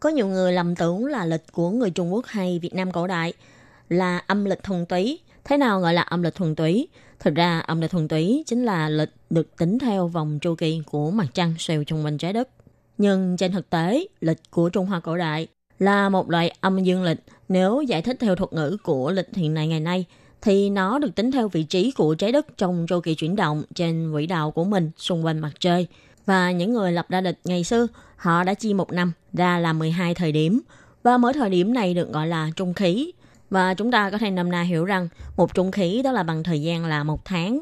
[0.00, 3.06] Có nhiều người lầm tưởng là lịch của người Trung Quốc hay Việt Nam cổ
[3.06, 3.32] đại
[3.88, 5.20] là âm lịch thuần túy.
[5.48, 6.88] Thế nào gọi là âm lịch thuần túy?
[7.20, 10.82] Thực ra âm lịch thuần túy chính là lịch được tính theo vòng chu kỳ
[10.86, 12.48] của mặt trăng xoay xung quanh trái đất.
[12.98, 15.46] Nhưng trên thực tế, lịch của Trung Hoa cổ đại
[15.78, 17.18] là một loại âm dương lịch.
[17.48, 20.04] Nếu giải thích theo thuật ngữ của lịch hiện nay ngày nay,
[20.42, 23.62] thì nó được tính theo vị trí của trái đất trong chu kỳ chuyển động
[23.74, 25.86] trên quỹ đạo của mình xung quanh mặt trời.
[26.26, 27.86] Và những người lập ra lịch ngày xưa,
[28.16, 30.60] họ đã chia một năm ra là 12 thời điểm.
[31.02, 33.12] Và mỗi thời điểm này được gọi là trung khí.
[33.50, 36.42] Và chúng ta có thể nằm na hiểu rằng một trung khí đó là bằng
[36.42, 37.60] thời gian là một tháng.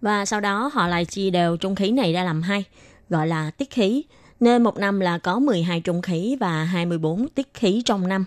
[0.00, 2.64] Và sau đó họ lại chia đều trung khí này ra làm hai,
[3.08, 4.04] gọi là tiết khí.
[4.40, 8.24] Nên một năm là có 12 trung khí và 24 tiết khí trong năm.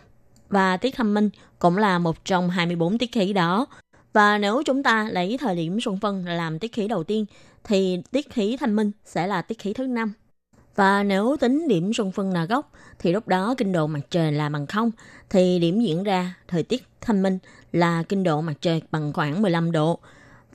[0.50, 1.30] Và tiết thâm minh
[1.60, 3.66] cũng là một trong 24 tiết khí đó.
[4.14, 7.26] Và nếu chúng ta lấy thời điểm xuân phân làm tiết khí đầu tiên,
[7.64, 10.14] thì tiết khí thanh minh sẽ là tiết khí thứ năm.
[10.76, 14.32] Và nếu tính điểm xuân phân là gốc, thì lúc đó kinh độ mặt trời
[14.32, 14.92] là bằng không,
[15.30, 17.38] thì điểm diễn ra thời tiết thanh minh
[17.72, 20.00] là kinh độ mặt trời bằng khoảng 15 độ.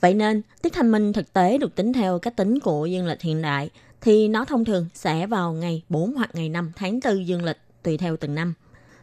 [0.01, 3.23] Vậy nên, tiết thanh minh thực tế được tính theo cách tính của dương lịch
[3.23, 7.27] hiện đại, thì nó thông thường sẽ vào ngày 4 hoặc ngày 5 tháng 4
[7.27, 8.55] dương lịch, tùy theo từng năm.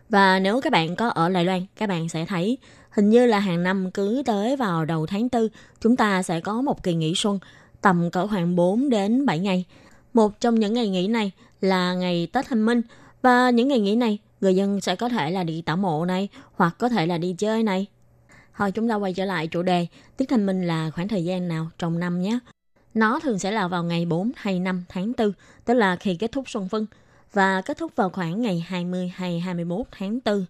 [0.09, 2.57] Và nếu các bạn có ở Đài Loan, các bạn sẽ thấy
[2.89, 5.47] hình như là hàng năm cứ tới vào đầu tháng 4,
[5.82, 7.39] chúng ta sẽ có một kỳ nghỉ xuân
[7.82, 9.66] tầm cỡ khoảng 4 đến 7 ngày.
[10.14, 12.82] Một trong những ngày nghỉ này là ngày Tết Thanh Minh
[13.22, 16.30] và những ngày nghỉ này người dân sẽ có thể là đi tảo mộ này
[16.55, 17.88] hoặc có thể là đi chơi này.
[18.57, 19.88] Thôi chúng ta quay trở lại chủ đề
[20.18, 22.39] Tiết Thanh Minh là khoảng thời gian nào trong năm nhé.
[22.93, 25.32] Nó thường sẽ là vào ngày 4 hay 5 tháng 4,
[25.66, 26.86] tức là khi kết thúc xuân phân
[27.34, 30.45] và kết thúc vào khoảng ngày 20 hay 21 tháng 4.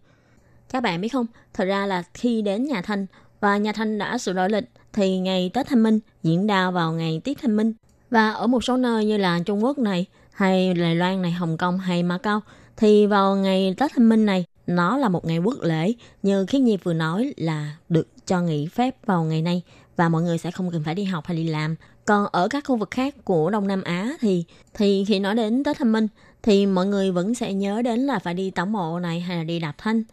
[0.69, 3.05] Các bạn biết không, thật ra là khi đến nhà Thanh
[3.39, 6.93] và nhà Thanh đã sửa đổi lịch thì ngày Tết Thanh Minh diễn ra vào
[6.93, 7.73] ngày Tiết Thanh Minh.
[8.13, 11.57] Và ở một số nơi như là Trung Quốc này, hay Đài Loan này, Hồng
[11.57, 12.41] Kông hay Macau
[12.77, 15.93] thì vào ngày Tết Thanh Minh này nó là một ngày quốc lễ
[16.23, 19.61] như Khiết Nhi vừa nói là được cho nghỉ phép vào ngày nay
[19.95, 21.75] và mọi người sẽ không cần phải đi học hay đi làm.
[22.05, 24.43] Còn ở các khu vực khác của Đông Nam Á thì
[24.73, 26.07] thì khi nói đến Tết Thanh Minh
[26.43, 29.43] thì mọi người vẫn sẽ nhớ đến là phải đi tảo mộ này hay là
[29.43, 30.03] đi đạp thanh.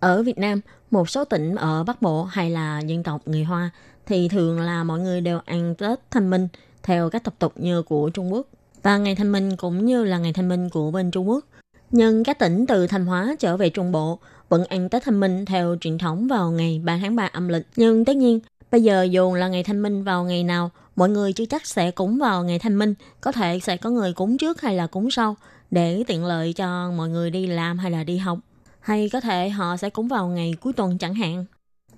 [0.00, 3.70] Ở Việt Nam, một số tỉnh ở Bắc Bộ hay là dân tộc người Hoa
[4.06, 6.48] thì thường là mọi người đều ăn Tết Thanh Minh
[6.82, 8.46] theo các tập tục như của Trung Quốc.
[8.82, 11.44] Và ngày Thanh Minh cũng như là ngày Thanh Minh của bên Trung Quốc.
[11.90, 14.18] Nhưng các tỉnh từ Thanh Hóa trở về Trung Bộ
[14.48, 17.66] vẫn ăn Tết Thanh Minh theo truyền thống vào ngày 3 tháng 3 âm lịch.
[17.76, 21.32] Nhưng tất nhiên, bây giờ dù là ngày Thanh Minh vào ngày nào, mọi người
[21.32, 22.94] chưa chắc sẽ cúng vào ngày Thanh Minh.
[23.20, 25.36] Có thể sẽ có người cúng trước hay là cúng sau
[25.70, 28.38] để tiện lợi cho mọi người đi làm hay là đi học.
[28.80, 31.44] Hay có thể họ sẽ cúng vào ngày cuối tuần chẳng hạn.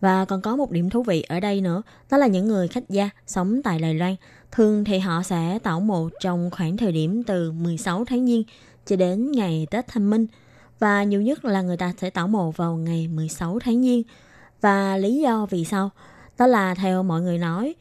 [0.01, 2.89] Và còn có một điểm thú vị ở đây nữa, đó là những người khách
[2.89, 4.17] gia sống tại Đài Loan.
[4.53, 8.45] Thường thì họ sẽ tảo mộ trong khoảng thời điểm từ 16 tháng Giêng
[8.87, 10.27] cho đến ngày Tết Thanh Minh.
[10.79, 14.03] Và nhiều nhất là người ta sẽ tảo mộ vào ngày 16 tháng Giêng.
[14.61, 15.91] Và lý do vì sao?
[16.39, 17.75] Đó là theo mọi người nói,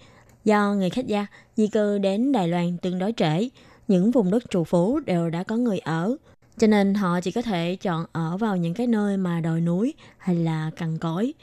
[0.45, 3.49] do người khách gia di cư đến Đài Loan tương đối trễ,
[3.87, 6.15] những vùng đất trù phú đều đã có người ở.
[6.57, 9.93] Cho nên họ chỉ có thể chọn ở vào những cái nơi mà đồi núi
[10.17, 11.33] hay là cằn cỗi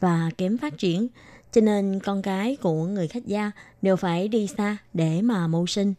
[0.00, 1.08] và kém phát triển.
[1.52, 3.50] Cho nên con cái của người khách gia
[3.82, 5.94] đều phải đi xa để mà mưu sinh.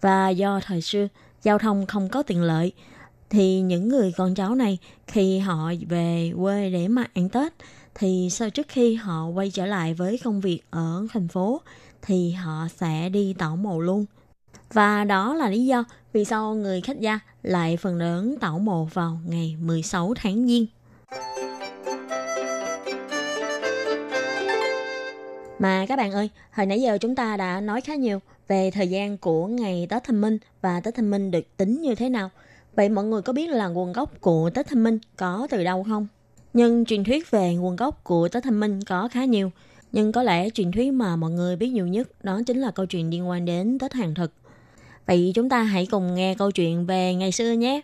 [0.00, 1.08] Và do thời xưa
[1.42, 2.72] giao thông không có tiện lợi,
[3.30, 7.52] thì những người con cháu này khi họ về quê để mà ăn Tết
[7.94, 11.60] thì sau trước khi họ quay trở lại với công việc ở thành phố
[12.02, 14.06] thì họ sẽ đi tảo mộ luôn.
[14.72, 18.84] Và đó là lý do vì sao người khách gia lại phần lớn tảo mộ
[18.84, 20.66] vào ngày 16 tháng Giêng.
[25.62, 28.88] Mà các bạn ơi, hồi nãy giờ chúng ta đã nói khá nhiều về thời
[28.88, 32.30] gian của ngày Tết Thanh Minh và Tết Thanh Minh được tính như thế nào.
[32.74, 35.84] Vậy mọi người có biết là nguồn gốc của Tết Thanh Minh có từ đâu
[35.88, 36.06] không?
[36.52, 39.50] Nhưng truyền thuyết về nguồn gốc của Tết Thanh Minh có khá nhiều.
[39.92, 42.86] Nhưng có lẽ truyền thuyết mà mọi người biết nhiều nhất đó chính là câu
[42.86, 44.32] chuyện liên quan đến Tết hàng thực.
[45.06, 47.80] Vậy chúng ta hãy cùng nghe câu chuyện về ngày xưa nhé.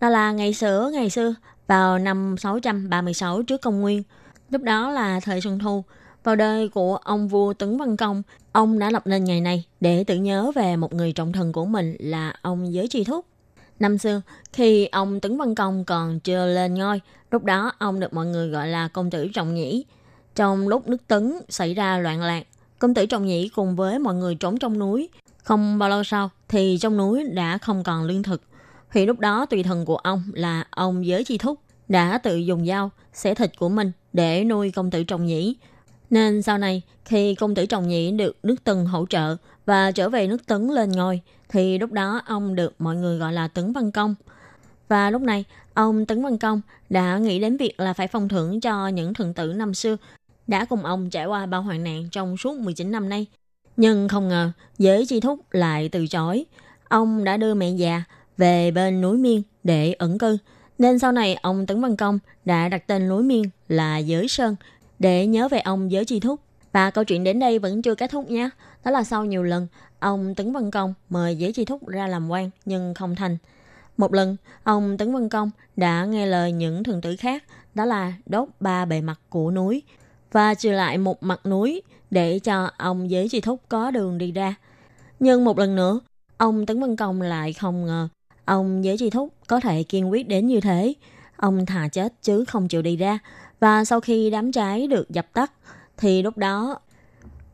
[0.00, 1.34] Đó là ngày xưa, ngày xưa,
[1.66, 4.02] vào năm 636 trước công nguyên.
[4.50, 5.84] Lúc đó là thời Xuân Thu.
[6.24, 10.04] Vào đời của ông vua Tấn Văn Công, ông đã lập nên ngày này để
[10.04, 13.26] tưởng nhớ về một người trọng thần của mình là ông Giới Tri Thúc.
[13.80, 17.00] Năm xưa, khi ông Tấn Văn Công còn chưa lên ngôi,
[17.30, 19.84] lúc đó ông được mọi người gọi là công tử Trọng Nhĩ.
[20.34, 22.46] Trong lúc nước Tấn xảy ra loạn lạc,
[22.78, 25.08] công tử Trọng Nhĩ cùng với mọi người trốn trong núi.
[25.44, 28.42] Không bao lâu sau thì trong núi đã không còn lương thực.
[28.92, 32.66] Thì lúc đó tùy thần của ông là ông Giới Chi Thúc đã tự dùng
[32.66, 35.56] dao xẻ thịt của mình để nuôi công tử Trọng Nhĩ.
[36.12, 39.36] Nên sau này khi công tử Trọng Nhĩ được nước Tần hỗ trợ
[39.66, 43.32] và trở về nước Tấn lên ngôi thì lúc đó ông được mọi người gọi
[43.32, 44.14] là Tấn Văn Công.
[44.88, 45.44] Và lúc này,
[45.74, 46.60] ông Tấn Văn Công
[46.90, 49.96] đã nghĩ đến việc là phải phong thưởng cho những thần tử năm xưa
[50.46, 53.26] đã cùng ông trải qua bao hoạn nạn trong suốt 19 năm nay.
[53.76, 56.44] Nhưng không ngờ, giới chi thúc lại từ chối.
[56.88, 58.02] Ông đã đưa mẹ già
[58.36, 60.38] về bên núi Miên để ẩn cư.
[60.78, 64.56] Nên sau này ông Tấn Văn Công đã đặt tên núi Miên là Giới Sơn
[65.02, 66.40] để nhớ về ông Giới Chi Thúc.
[66.72, 68.50] Và câu chuyện đến đây vẫn chưa kết thúc nhé.
[68.84, 69.66] Đó là sau nhiều lần,
[70.00, 73.36] ông Tấn Văn Công mời Giới Chi Thúc ra làm quan nhưng không thành.
[73.96, 77.44] Một lần, ông Tấn Văn Công đã nghe lời những thần tử khác,
[77.74, 79.82] đó là đốt ba bề mặt của núi
[80.32, 84.32] và trừ lại một mặt núi để cho ông Giới Chi Thúc có đường đi
[84.32, 84.54] ra.
[85.20, 86.00] Nhưng một lần nữa,
[86.36, 88.08] ông Tấn Văn Công lại không ngờ
[88.44, 90.94] ông Giới Chi Thúc có thể kiên quyết đến như thế.
[91.36, 93.18] Ông thà chết chứ không chịu đi ra.
[93.62, 95.52] Và sau khi đám cháy được dập tắt,
[95.96, 96.78] thì lúc đó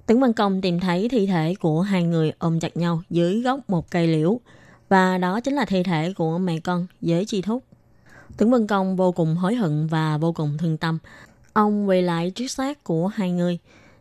[0.07, 3.71] Tướng Văn Công tìm thấy thi thể của hai người ôm chặt nhau dưới gốc
[3.71, 4.41] một cây liễu.
[4.89, 7.65] Và đó chính là thi thể của mẹ con với Chi Thúc.
[8.37, 10.99] Tướng Văn Công vô cùng hối hận và vô cùng thương tâm.
[11.53, 13.59] Ông quay lại trước xác của hai người.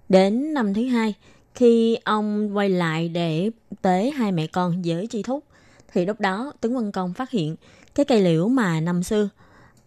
[0.09, 1.13] Đến năm thứ hai,
[1.55, 3.49] khi ông quay lại để
[3.81, 5.43] tế hai mẹ con với Chi Thúc,
[5.93, 7.55] thì lúc đó tướng Văn Công phát hiện
[7.95, 9.29] cái cây liễu mà năm xưa,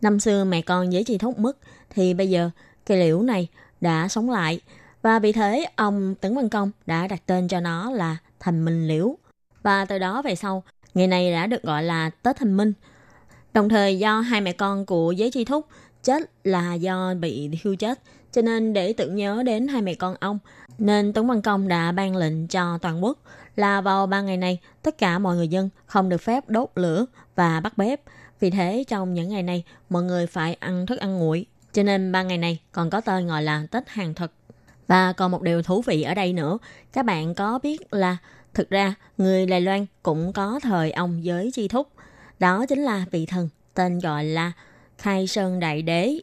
[0.00, 1.56] năm xưa mẹ con với Chi Thúc mất,
[1.90, 2.50] thì bây giờ
[2.86, 3.48] cây liễu này
[3.80, 4.60] đã sống lại.
[5.02, 8.88] Và vì thế, ông Tấn Văn Công đã đặt tên cho nó là Thành Minh
[8.88, 9.16] Liễu.
[9.62, 10.62] Và từ đó về sau,
[10.94, 12.72] ngày này đã được gọi là Tết Thành Minh.
[13.52, 15.66] Đồng thời do hai mẹ con của Giới Chi Thúc
[16.02, 18.00] chết là do bị thiêu chết,
[18.32, 20.38] cho nên để tưởng nhớ đến hai mẹ con ông,
[20.78, 23.18] nên Tống Văn Công đã ban lệnh cho toàn quốc
[23.56, 27.06] là vào ba ngày này, tất cả mọi người dân không được phép đốt lửa
[27.34, 28.00] và bắt bếp.
[28.40, 31.46] Vì thế trong những ngày này, mọi người phải ăn thức ăn nguội.
[31.72, 34.32] Cho nên ba ngày này còn có tên gọi là Tết hàng thực.
[34.86, 36.58] Và còn một điều thú vị ở đây nữa,
[36.92, 38.16] các bạn có biết là
[38.54, 41.88] thực ra người Đài Loan cũng có thời ông giới chi thúc.
[42.38, 44.52] Đó chính là vị thần tên gọi là
[44.98, 46.20] Khai Sơn Đại Đế.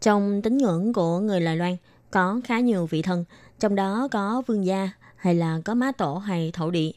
[0.00, 1.76] Trong tín ngưỡng của người Đài Loan
[2.10, 3.24] có khá nhiều vị thần,
[3.60, 6.90] trong đó có vương gia hay là có má tổ hay thổ địa.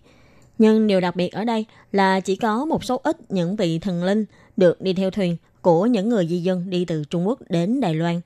[0.57, 4.03] Nhưng điều đặc biệt ở đây là chỉ có một số ít những vị thần
[4.03, 4.25] linh
[4.57, 7.93] được đi theo thuyền của những người di dân đi từ Trung Quốc đến Đài
[7.93, 8.21] Loan.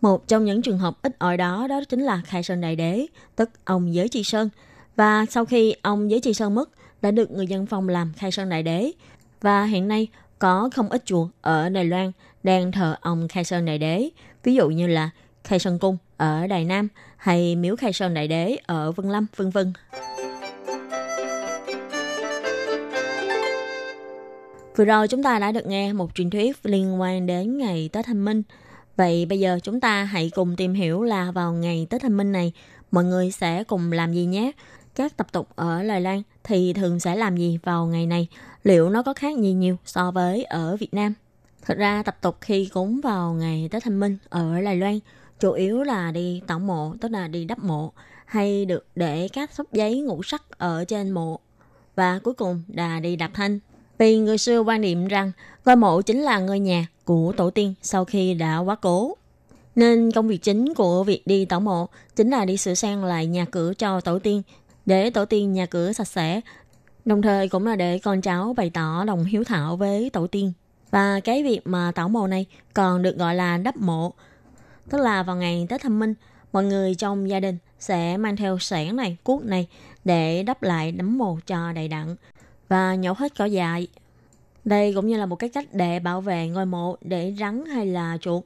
[0.00, 3.06] Một trong những trường hợp ít ỏi đó đó chính là Khai Sơn Đại Đế,
[3.36, 4.48] tức ông Giới Chi Sơn.
[4.96, 6.70] Và sau khi ông Giới Chi Sơn mất,
[7.02, 8.90] đã được người dân phong làm Khai Sơn Đại Đế.
[9.40, 10.06] Và hiện nay
[10.38, 12.12] có không ít chùa ở Đài Loan
[12.42, 14.08] đang thờ ông Khai Sơn Đại Đế,
[14.44, 15.10] ví dụ như là
[15.44, 19.26] Khai Sơn Cung ở Đài Nam hay miếu Khai Sơn Đại Đế ở Vân Lâm,
[19.36, 19.72] vân vân.
[24.76, 28.06] Vừa rồi chúng ta đã được nghe một truyền thuyết liên quan đến ngày Tết
[28.06, 28.42] Thanh Minh.
[28.96, 32.32] Vậy bây giờ chúng ta hãy cùng tìm hiểu là vào ngày Tết Thanh Minh
[32.32, 32.52] này,
[32.90, 34.52] mọi người sẽ cùng làm gì nhé?
[34.94, 38.28] Các tập tục ở Lài Loan thì thường sẽ làm gì vào ngày này?
[38.64, 41.14] Liệu nó có khác gì nhiều so với ở Việt Nam?
[41.62, 44.98] Thật ra tập tục khi cúng vào ngày Tết Thanh Minh ở Lài Loan
[45.40, 47.92] chủ yếu là đi tảo mộ, tức là đi đắp mộ,
[48.26, 51.40] hay được để các xúc giấy ngũ sắc ở trên mộ.
[51.96, 53.58] Và cuối cùng là đi đạp thanh.
[53.98, 55.32] Vì người xưa quan niệm rằng
[55.64, 59.16] ngôi mộ chính là ngôi nhà của tổ tiên sau khi đã quá cố.
[59.74, 63.26] Nên công việc chính của việc đi tảo mộ chính là đi sửa sang lại
[63.26, 64.42] nhà cửa cho tổ tiên,
[64.86, 66.40] để tổ tiên nhà cửa sạch sẽ,
[67.04, 70.52] đồng thời cũng là để con cháu bày tỏ lòng hiếu thảo với tổ tiên.
[70.90, 74.12] Và cái việc mà tảo mộ này còn được gọi là đắp mộ.
[74.90, 76.14] Tức là vào ngày Tết Thâm Minh,
[76.52, 79.68] mọi người trong gia đình sẽ mang theo sẻn này, cuốc này
[80.04, 82.16] để đắp lại đấm mộ cho đầy đặn
[82.72, 83.86] và nhổ hết cỏ dại.
[84.64, 87.86] Đây cũng như là một cái cách để bảo vệ ngôi mộ để rắn hay
[87.86, 88.44] là chuột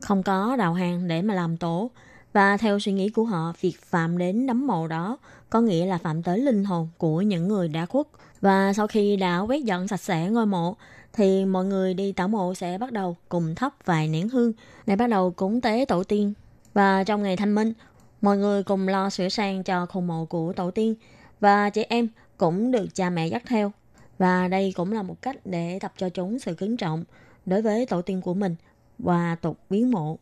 [0.00, 1.90] không có đào hang để mà làm tổ.
[2.32, 5.18] Và theo suy nghĩ của họ, việc phạm đến đấm mộ đó
[5.50, 8.06] có nghĩa là phạm tới linh hồn của những người đã khuất.
[8.40, 10.76] Và sau khi đã quét dọn sạch sẽ ngôi mộ,
[11.12, 14.52] thì mọi người đi tảo mộ sẽ bắt đầu cùng thắp vài nén hương
[14.86, 16.32] để bắt đầu cúng tế tổ tiên.
[16.74, 17.72] Và trong ngày thanh minh,
[18.20, 20.94] mọi người cùng lo sửa sang cho khu mộ của tổ tiên
[21.40, 23.72] và trẻ em cũng được cha mẹ dắt theo.
[24.18, 27.04] Và đây cũng là một cách để tập cho chúng sự kính trọng
[27.46, 28.54] đối với tổ tiên của mình
[28.98, 30.18] và tục viếng mộ.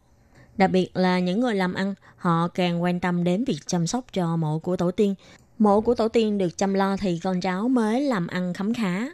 [0.57, 4.05] Đặc biệt là những người làm ăn, họ càng quan tâm đến việc chăm sóc
[4.13, 5.15] cho mộ của tổ tiên.
[5.59, 9.07] Mộ của tổ tiên được chăm lo thì con cháu mới làm ăn khấm khá.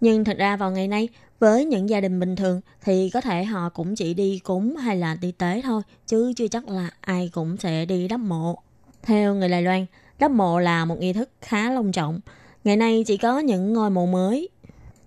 [0.00, 1.08] Nhưng thật ra vào ngày nay,
[1.38, 4.96] với những gia đình bình thường thì có thể họ cũng chỉ đi cúng hay
[4.96, 8.58] là đi tế thôi, chứ chưa chắc là ai cũng sẽ đi đắp mộ.
[9.02, 9.86] Theo người Đài Loan,
[10.20, 12.20] đắp mộ là một nghi thức khá long trọng.
[12.64, 14.48] Ngày nay chỉ có những ngôi mộ mới.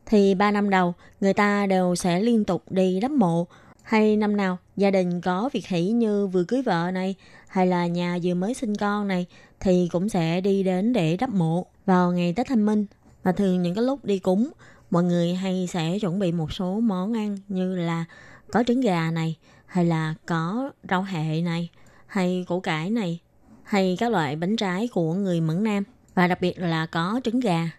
[0.06, 3.48] Thì ba năm đầu, người ta đều sẽ liên tục đi đắp mộ.
[3.84, 7.16] Hay năm nào gia đình có việc hỷ như vừa cưới vợ này,
[7.48, 9.26] hay là nhà vừa mới sinh con này,
[9.60, 12.86] thì cũng sẽ đi đến để đắp mộ vào ngày Tết Thanh Minh.
[13.24, 14.50] Và thường những cái lúc đi cúng,
[14.92, 18.06] mọi người hay sẽ chuẩn bị một số món ăn như là
[18.52, 21.70] có trứng gà này, hay là có rau hệ này,
[22.08, 23.20] hay củ cải này,
[23.64, 25.84] hay các loại bánh trái của người Mẫn Nam
[26.16, 27.70] và đặc biệt là có trứng gà.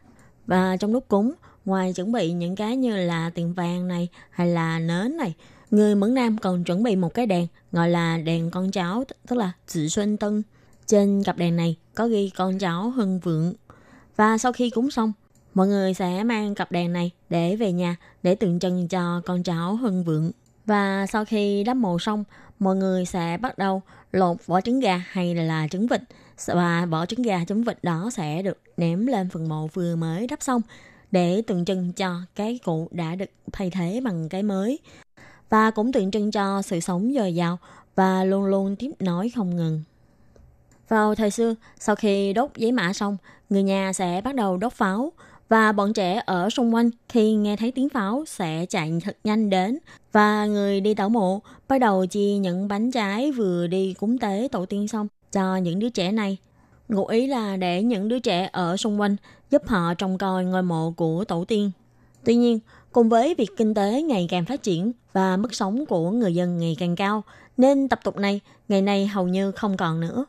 [0.47, 1.33] Và trong lúc cúng,
[1.65, 5.35] ngoài chuẩn bị những cái như là tiền vàng này hay là nến này,
[5.71, 9.37] người Mẫn Nam còn chuẩn bị một cái đèn gọi là đèn con cháu, tức
[9.37, 10.43] là Tử Xuân Tân.
[10.87, 13.55] Trên cặp đèn này có ghi con cháu hưng vượng.
[14.17, 15.13] Và sau khi cúng xong,
[15.55, 19.43] mọi người sẽ mang cặp đèn này để về nhà để tượng trưng cho con
[19.43, 20.31] cháu hưng vượng.
[20.67, 22.25] Và sau khi đắp mộ xong,
[22.59, 23.83] mọi người sẽ bắt đầu
[24.13, 26.01] lột vỏ trứng gà hay là trứng vịt.
[26.47, 30.27] Và vỏ trứng gà trứng vịt đó sẽ được ném lên phần mộ vừa mới
[30.27, 30.63] đắp xong
[31.11, 34.79] để tượng trưng cho cái cũ đã được thay thế bằng cái mới.
[35.51, 37.59] Và cũng tượng trưng cho sự sống dồi dào
[37.95, 39.83] và luôn luôn tiếp nối không ngừng.
[40.89, 43.17] Vào thời xưa, sau khi đốt giấy mã xong,
[43.51, 45.13] người nhà sẽ bắt đầu đốt pháo
[45.49, 49.51] và bọn trẻ ở xung quanh khi nghe thấy tiếng pháo sẽ chạy thật nhanh
[49.51, 49.79] đến
[50.13, 54.49] và người đi tảo mộ bắt đầu chia những bánh trái vừa đi cúng tế
[54.53, 56.37] tổ tiên xong cho những đứa trẻ này.
[56.89, 59.17] Ngụ ý là để những đứa trẻ ở xung quanh
[59.51, 61.71] giúp họ trông coi ngôi mộ của tổ tiên.
[62.25, 62.59] Tuy nhiên,
[62.93, 66.59] cùng với việc kinh tế ngày càng phát triển và mức sống của người dân
[66.59, 67.23] ngày càng cao,
[67.57, 70.25] nên tập tục này ngày nay hầu như không còn nữa.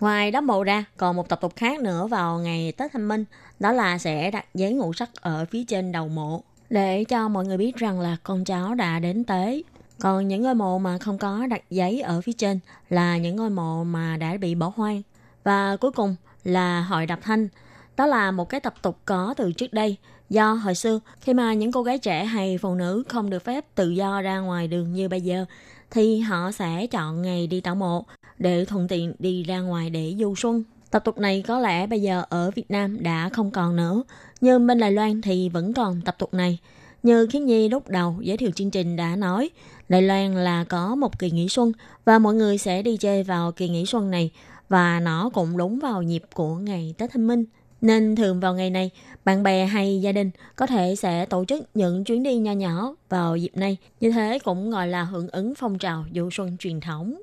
[0.00, 3.24] Ngoài đắp mộ ra, còn một tập tục khác nữa vào ngày Tết Thanh Minh,
[3.58, 7.46] đó là sẽ đặt giấy ngũ sắc ở phía trên đầu mộ để cho mọi
[7.46, 9.62] người biết rằng là con cháu đã đến tế.
[10.00, 13.50] Còn những ngôi mộ mà không có đặt giấy ở phía trên là những ngôi
[13.50, 15.02] mộ mà đã bị bỏ hoang.
[15.44, 17.48] Và cuối cùng là hội đập thanh.
[17.96, 19.96] Đó là một cái tập tục có từ trước đây.
[20.30, 23.64] Do hồi xưa, khi mà những cô gái trẻ hay phụ nữ không được phép
[23.74, 25.44] tự do ra ngoài đường như bây giờ,
[25.90, 28.04] thì họ sẽ chọn ngày đi tảo mộ
[28.40, 30.62] để thuận tiện đi ra ngoài để du xuân.
[30.90, 34.02] Tập tục này có lẽ bây giờ ở Việt Nam đã không còn nữa,
[34.40, 36.58] nhưng bên Đài Loan thì vẫn còn tập tục này.
[37.02, 39.50] Như Khiến Nhi lúc đầu giới thiệu chương trình đã nói,
[39.88, 41.72] Đài Loan là có một kỳ nghỉ xuân
[42.04, 44.30] và mọi người sẽ đi chơi vào kỳ nghỉ xuân này
[44.68, 47.44] và nó cũng đúng vào nhịp của ngày Tết Thanh Minh.
[47.80, 48.90] Nên thường vào ngày này,
[49.24, 52.94] bạn bè hay gia đình có thể sẽ tổ chức những chuyến đi nho nhỏ
[53.08, 53.76] vào dịp này.
[54.00, 57.20] Như thế cũng gọi là hưởng ứng phong trào du xuân truyền thống.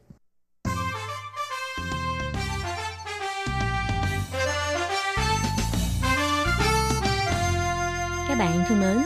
[8.39, 8.97] Bạn thân mến,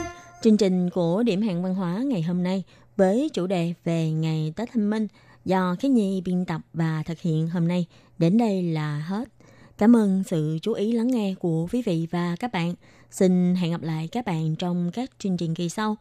[0.41, 2.63] chương trình của Điểm hẹn văn hóa ngày hôm nay
[2.95, 5.07] với chủ đề về ngày Tết Thanh Minh
[5.45, 7.85] do Khí Nhi biên tập và thực hiện hôm nay
[8.17, 9.29] đến đây là hết.
[9.77, 12.73] Cảm ơn sự chú ý lắng nghe của quý vị và các bạn.
[13.11, 15.95] Xin hẹn gặp lại các bạn trong các chương trình kỳ sau.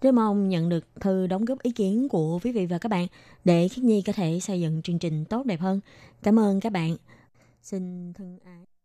[0.00, 3.06] Rất mong nhận được thư đóng góp ý kiến của quý vị và các bạn
[3.44, 5.80] để Khiết Nhi có thể xây dựng chương trình tốt đẹp hơn.
[6.22, 6.96] Cảm ơn các bạn.
[7.62, 8.77] Xin thân ái.